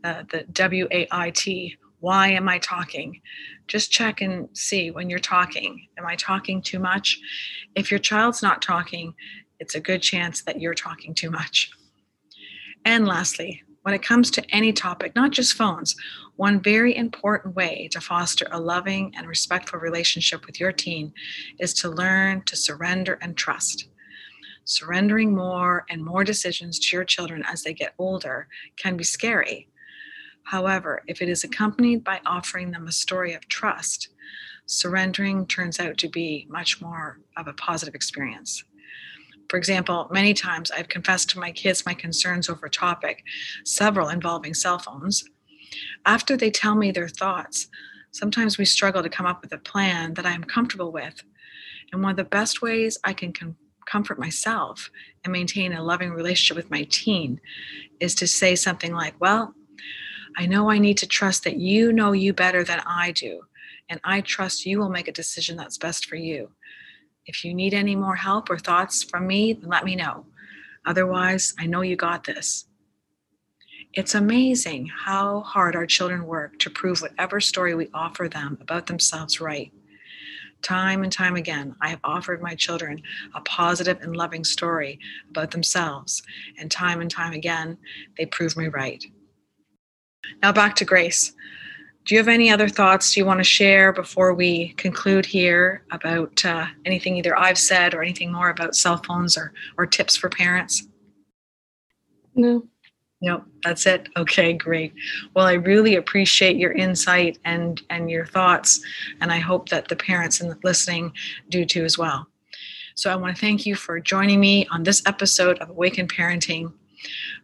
uh, 0.03 0.23
the 0.31 0.43
W 0.51 0.87
A 0.91 1.07
I 1.11 1.29
T. 1.29 1.77
Why 1.99 2.29
am 2.29 2.49
I 2.49 2.57
talking? 2.57 3.21
Just 3.67 3.91
check 3.91 4.21
and 4.21 4.49
see 4.57 4.89
when 4.89 5.09
you're 5.09 5.19
talking. 5.19 5.87
Am 5.99 6.07
I 6.07 6.15
talking 6.15 6.63
too 6.63 6.79
much? 6.79 7.19
If 7.75 7.91
your 7.91 7.99
child's 7.99 8.41
not 8.41 8.63
talking, 8.63 9.13
it's 9.59 9.75
a 9.75 9.79
good 9.79 10.01
chance 10.01 10.41
that 10.41 10.59
you're 10.59 10.73
talking 10.73 11.13
too 11.13 11.29
much. 11.29 11.69
And 12.83 13.07
lastly, 13.07 13.61
when 13.83 13.93
it 13.93 14.03
comes 14.03 14.29
to 14.31 14.45
any 14.55 14.71
topic, 14.73 15.15
not 15.15 15.31
just 15.31 15.53
phones, 15.53 15.95
one 16.35 16.61
very 16.61 16.95
important 16.95 17.55
way 17.55 17.87
to 17.91 18.01
foster 18.01 18.47
a 18.51 18.59
loving 18.59 19.13
and 19.17 19.27
respectful 19.27 19.79
relationship 19.79 20.45
with 20.45 20.59
your 20.59 20.71
teen 20.71 21.13
is 21.59 21.73
to 21.75 21.89
learn 21.89 22.43
to 22.43 22.55
surrender 22.55 23.17
and 23.21 23.35
trust. 23.35 23.87
Surrendering 24.63 25.35
more 25.35 25.85
and 25.89 26.03
more 26.03 26.23
decisions 26.23 26.79
to 26.79 26.95
your 26.95 27.05
children 27.05 27.43
as 27.47 27.63
they 27.63 27.73
get 27.73 27.93
older 27.97 28.47
can 28.77 28.95
be 28.95 29.03
scary. 29.03 29.67
However, 30.43 31.01
if 31.07 31.21
it 31.21 31.29
is 31.29 31.43
accompanied 31.43 32.03
by 32.03 32.21
offering 32.25 32.71
them 32.71 32.87
a 32.87 32.91
story 32.91 33.33
of 33.33 33.47
trust, 33.47 34.09
surrendering 34.65 35.45
turns 35.47 35.79
out 35.79 35.97
to 35.97 36.07
be 36.07 36.47
much 36.49 36.81
more 36.81 37.19
of 37.37 37.47
a 37.47 37.53
positive 37.53 37.95
experience. 37.95 38.63
For 39.51 39.57
example, 39.57 40.07
many 40.09 40.33
times 40.33 40.71
I've 40.71 40.87
confessed 40.87 41.29
to 41.31 41.39
my 41.39 41.51
kids 41.51 41.85
my 41.85 41.93
concerns 41.93 42.47
over 42.47 42.67
a 42.67 42.69
topic, 42.69 43.21
several 43.65 44.07
involving 44.07 44.53
cell 44.53 44.79
phones. 44.79 45.25
After 46.05 46.37
they 46.37 46.49
tell 46.49 46.73
me 46.73 46.89
their 46.89 47.09
thoughts, 47.09 47.67
sometimes 48.11 48.57
we 48.57 48.63
struggle 48.63 49.03
to 49.03 49.09
come 49.09 49.25
up 49.25 49.41
with 49.41 49.51
a 49.51 49.57
plan 49.57 50.13
that 50.13 50.25
I 50.25 50.31
am 50.31 50.45
comfortable 50.45 50.93
with. 50.93 51.21
And 51.91 52.01
one 52.01 52.11
of 52.11 52.15
the 52.15 52.23
best 52.23 52.61
ways 52.61 52.97
I 53.03 53.11
can 53.11 53.33
com- 53.33 53.57
comfort 53.85 54.17
myself 54.17 54.89
and 55.25 55.33
maintain 55.33 55.73
a 55.73 55.83
loving 55.83 56.11
relationship 56.11 56.55
with 56.55 56.71
my 56.71 56.87
teen 56.89 57.41
is 57.99 58.15
to 58.15 58.27
say 58.27 58.55
something 58.55 58.93
like, 58.93 59.15
Well, 59.19 59.53
I 60.37 60.45
know 60.45 60.71
I 60.71 60.77
need 60.77 60.97
to 60.99 61.07
trust 61.07 61.43
that 61.43 61.57
you 61.57 61.91
know 61.91 62.13
you 62.13 62.31
better 62.31 62.63
than 62.63 62.81
I 62.87 63.11
do, 63.11 63.41
and 63.89 63.99
I 64.05 64.21
trust 64.21 64.65
you 64.65 64.79
will 64.79 64.87
make 64.89 65.09
a 65.09 65.11
decision 65.11 65.57
that's 65.57 65.77
best 65.77 66.05
for 66.05 66.15
you. 66.15 66.51
If 67.31 67.45
you 67.45 67.53
need 67.53 67.73
any 67.73 67.95
more 67.95 68.17
help 68.17 68.49
or 68.49 68.59
thoughts 68.59 69.03
from 69.03 69.25
me, 69.25 69.57
let 69.63 69.85
me 69.85 69.95
know. 69.95 70.25
Otherwise, 70.85 71.53
I 71.57 71.65
know 71.65 71.79
you 71.79 71.95
got 71.95 72.25
this. 72.25 72.65
It's 73.93 74.15
amazing 74.15 74.87
how 74.87 75.39
hard 75.39 75.77
our 75.77 75.85
children 75.85 76.25
work 76.25 76.59
to 76.59 76.69
prove 76.69 77.01
whatever 77.01 77.39
story 77.39 77.73
we 77.73 77.87
offer 77.93 78.27
them 78.27 78.57
about 78.59 78.87
themselves 78.87 79.39
right. 79.39 79.71
Time 80.61 81.03
and 81.03 81.11
time 81.11 81.37
again, 81.37 81.73
I 81.79 81.87
have 81.87 82.01
offered 82.03 82.41
my 82.41 82.53
children 82.53 83.01
a 83.33 83.39
positive 83.39 84.01
and 84.01 84.13
loving 84.13 84.43
story 84.43 84.99
about 85.29 85.51
themselves, 85.51 86.21
and 86.59 86.69
time 86.69 86.99
and 86.99 87.09
time 87.09 87.31
again, 87.31 87.77
they 88.17 88.25
prove 88.25 88.57
me 88.57 88.67
right. 88.67 89.01
Now 90.43 90.51
back 90.51 90.75
to 90.75 90.85
Grace 90.85 91.31
do 92.05 92.15
you 92.15 92.19
have 92.19 92.27
any 92.27 92.49
other 92.49 92.67
thoughts 92.67 93.15
you 93.15 93.25
want 93.25 93.39
to 93.39 93.43
share 93.43 93.93
before 93.93 94.33
we 94.33 94.69
conclude 94.73 95.25
here 95.25 95.83
about 95.91 96.43
uh, 96.43 96.65
anything 96.85 97.17
either 97.17 97.37
I've 97.37 97.57
said 97.57 97.93
or 97.93 98.01
anything 98.01 98.31
more 98.31 98.49
about 98.49 98.75
cell 98.75 98.97
phones 98.97 99.37
or, 99.37 99.53
or 99.77 99.85
tips 99.85 100.15
for 100.15 100.29
parents? 100.29 100.87
No. 102.33 102.63
Nope, 103.23 103.43
that's 103.63 103.85
it. 103.85 104.09
Okay, 104.17 104.51
great. 104.51 104.93
Well, 105.35 105.45
I 105.45 105.53
really 105.53 105.95
appreciate 105.95 106.55
your 106.57 106.71
insight 106.71 107.37
and 107.45 107.79
and 107.91 108.09
your 108.09 108.25
thoughts, 108.25 108.81
and 109.21 109.31
I 109.31 109.37
hope 109.37 109.69
that 109.69 109.89
the 109.89 109.95
parents 109.95 110.41
and 110.41 110.55
listening 110.63 111.13
do 111.49 111.63
too 111.63 111.85
as 111.85 111.99
well. 111.99 112.25
So 112.95 113.11
I 113.11 113.15
want 113.15 113.35
to 113.35 113.39
thank 113.39 113.67
you 113.67 113.75
for 113.75 113.99
joining 113.99 114.39
me 114.39 114.65
on 114.71 114.81
this 114.81 115.03
episode 115.05 115.59
of 115.59 115.69
Awaken 115.69 116.07
Parenting. 116.07 116.73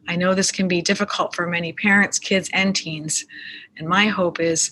I 0.08 0.16
know 0.16 0.34
this 0.34 0.52
can 0.52 0.68
be 0.68 0.82
difficult 0.82 1.36
for 1.36 1.48
many 1.48 1.74
parents, 1.74 2.18
kids, 2.20 2.50
and 2.54 2.76
teens. 2.76 3.26
And 3.78 3.88
my 3.88 4.08
hope 4.08 4.40
is 4.40 4.72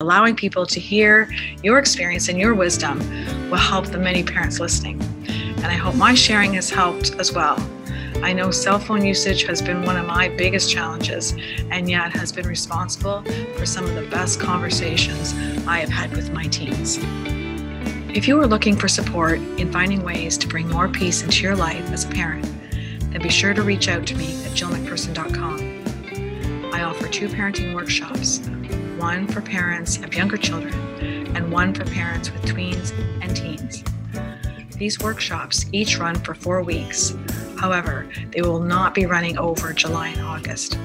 allowing 0.00 0.34
people 0.34 0.66
to 0.66 0.80
hear 0.80 1.32
your 1.62 1.78
experience 1.78 2.28
and 2.28 2.38
your 2.38 2.54
wisdom 2.54 2.98
will 3.50 3.58
help 3.58 3.86
the 3.86 3.98
many 3.98 4.24
parents 4.24 4.58
listening. 4.58 5.00
And 5.28 5.66
I 5.66 5.74
hope 5.74 5.94
my 5.94 6.14
sharing 6.14 6.54
has 6.54 6.68
helped 6.68 7.14
as 7.20 7.32
well. 7.32 7.56
I 8.22 8.32
know 8.32 8.50
cell 8.50 8.78
phone 8.78 9.04
usage 9.04 9.44
has 9.44 9.62
been 9.62 9.82
one 9.82 9.96
of 9.96 10.06
my 10.06 10.28
biggest 10.28 10.70
challenges 10.70 11.34
and 11.70 11.88
yet 11.88 12.14
has 12.16 12.32
been 12.32 12.46
responsible 12.46 13.22
for 13.56 13.66
some 13.66 13.84
of 13.84 13.94
the 13.94 14.06
best 14.10 14.40
conversations 14.40 15.34
I 15.66 15.78
have 15.78 15.88
had 15.88 16.14
with 16.16 16.32
my 16.32 16.46
teens. 16.48 16.98
If 18.14 18.28
you 18.28 18.38
are 18.40 18.46
looking 18.46 18.76
for 18.76 18.88
support 18.88 19.38
in 19.58 19.72
finding 19.72 20.02
ways 20.04 20.36
to 20.38 20.48
bring 20.48 20.68
more 20.68 20.88
peace 20.88 21.22
into 21.22 21.42
your 21.42 21.56
life 21.56 21.90
as 21.90 22.04
a 22.04 22.08
parent, 22.08 22.46
then 23.12 23.22
be 23.22 23.28
sure 23.28 23.54
to 23.54 23.62
reach 23.62 23.88
out 23.88 24.06
to 24.06 24.16
me 24.16 24.26
at 24.44 24.52
jillmcpherson.com. 24.52 26.72
I 26.72 26.82
offer 26.82 27.08
two 27.08 27.28
parenting 27.28 27.74
workshops 27.74 28.40
one 28.98 29.26
for 29.26 29.40
parents 29.40 29.96
of 29.98 30.14
younger 30.14 30.36
children 30.36 30.74
and 31.36 31.50
one 31.50 31.74
for 31.74 31.84
parents 31.84 32.30
with 32.30 32.42
tweens 32.42 32.92
and 33.20 33.36
teens. 33.36 33.82
These 34.76 35.00
workshops 35.00 35.66
each 35.72 35.98
run 35.98 36.16
for 36.16 36.34
four 36.34 36.62
weeks. 36.62 37.14
However, 37.58 38.08
they 38.30 38.42
will 38.42 38.60
not 38.60 38.94
be 38.94 39.06
running 39.06 39.38
over 39.38 39.72
July 39.72 40.08
and 40.08 40.20
August. 40.20 40.78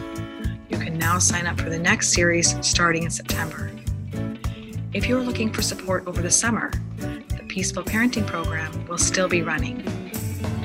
You 0.70 0.78
can 0.78 0.98
now 0.98 1.20
sign 1.20 1.48
up 1.48 1.60
for 1.60 1.70
the 1.70 1.80
next 1.80 2.14
series 2.14 2.56
starting 2.66 3.04
in 3.04 3.10
September. 3.10 3.72
If 4.94 5.08
you 5.08 5.18
are 5.18 5.24
looking 5.24 5.52
for 5.52 5.62
support 5.62 6.08
over 6.08 6.22
the 6.22 6.32
summer, 6.32 6.72
the 6.98 7.44
Peaceful 7.48 7.84
Parenting 7.84 8.26
Program 8.26 8.86
will 8.88 8.98
still 8.98 9.28
be 9.28 9.42
running. 9.42 10.07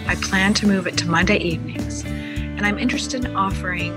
I 0.07 0.17
plan 0.17 0.53
to 0.55 0.67
move 0.67 0.87
it 0.87 0.97
to 0.99 1.09
Monday 1.09 1.39
evenings, 1.39 2.05
and 2.05 2.67
I'm 2.67 2.79
interested 2.79 3.25
in 3.25 3.37
offering 3.37 3.93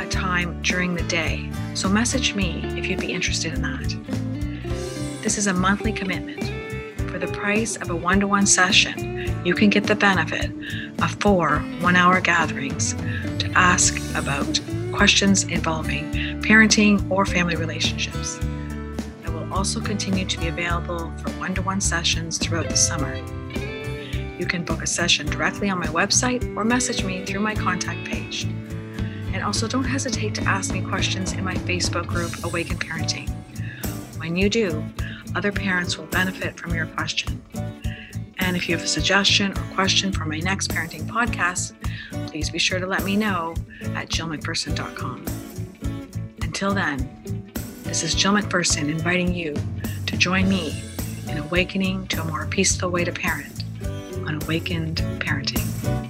a 0.00 0.06
time 0.08 0.60
during 0.62 0.94
the 0.94 1.02
day. 1.04 1.50
So 1.74 1.88
message 1.88 2.34
me 2.34 2.62
if 2.78 2.86
you'd 2.86 3.00
be 3.00 3.12
interested 3.12 3.52
in 3.52 3.62
that. 3.62 5.22
This 5.22 5.38
is 5.38 5.46
a 5.46 5.52
monthly 5.52 5.92
commitment. 5.92 6.42
For 7.10 7.18
the 7.18 7.26
price 7.28 7.76
of 7.76 7.90
a 7.90 7.96
one 7.96 8.20
to 8.20 8.26
one 8.26 8.46
session, 8.46 9.44
you 9.44 9.54
can 9.54 9.70
get 9.70 9.84
the 9.84 9.94
benefit 9.94 10.50
of 11.02 11.10
four 11.20 11.58
one 11.80 11.96
hour 11.96 12.20
gatherings 12.20 12.94
to 12.94 13.50
ask 13.54 13.96
about 14.16 14.60
questions 14.92 15.44
involving 15.44 16.12
parenting 16.42 17.10
or 17.10 17.24
family 17.26 17.56
relationships. 17.56 18.38
I 19.24 19.30
will 19.30 19.52
also 19.52 19.80
continue 19.80 20.24
to 20.24 20.38
be 20.38 20.48
available 20.48 21.12
for 21.18 21.30
one 21.32 21.54
to 21.54 21.62
one 21.62 21.80
sessions 21.80 22.38
throughout 22.38 22.68
the 22.68 22.76
summer. 22.76 23.14
You 24.40 24.46
can 24.46 24.64
book 24.64 24.82
a 24.82 24.86
session 24.86 25.26
directly 25.26 25.68
on 25.68 25.78
my 25.78 25.88
website 25.88 26.56
or 26.56 26.64
message 26.64 27.04
me 27.04 27.26
through 27.26 27.40
my 27.40 27.54
contact 27.54 28.06
page. 28.06 28.44
And 29.34 29.44
also, 29.44 29.68
don't 29.68 29.84
hesitate 29.84 30.34
to 30.36 30.42
ask 30.44 30.72
me 30.72 30.80
questions 30.80 31.34
in 31.34 31.44
my 31.44 31.52
Facebook 31.52 32.06
group, 32.06 32.42
Awaken 32.42 32.78
Parenting. 32.78 33.28
When 34.18 34.36
you 34.36 34.48
do, 34.48 34.82
other 35.34 35.52
parents 35.52 35.98
will 35.98 36.06
benefit 36.06 36.58
from 36.58 36.74
your 36.74 36.86
question. 36.86 37.42
And 38.38 38.56
if 38.56 38.66
you 38.66 38.74
have 38.74 38.82
a 38.82 38.88
suggestion 38.88 39.52
or 39.52 39.74
question 39.74 40.10
for 40.10 40.24
my 40.24 40.38
next 40.38 40.70
parenting 40.70 41.02
podcast, 41.02 41.74
please 42.26 42.48
be 42.48 42.58
sure 42.58 42.80
to 42.80 42.86
let 42.86 43.04
me 43.04 43.16
know 43.16 43.54
at 43.94 44.08
jillmcpherson.com. 44.08 45.22
Until 46.40 46.72
then, 46.72 47.52
this 47.82 48.02
is 48.02 48.14
Jill 48.14 48.32
McPherson 48.32 48.88
inviting 48.88 49.34
you 49.34 49.54
to 50.06 50.16
join 50.16 50.48
me 50.48 50.82
in 51.28 51.36
awakening 51.36 52.06
to 52.06 52.22
a 52.22 52.24
more 52.24 52.46
peaceful 52.46 52.88
way 52.88 53.04
to 53.04 53.12
parent 53.12 53.64
on 54.30 54.40
Awakened 54.44 54.98
Parenting. 55.18 56.09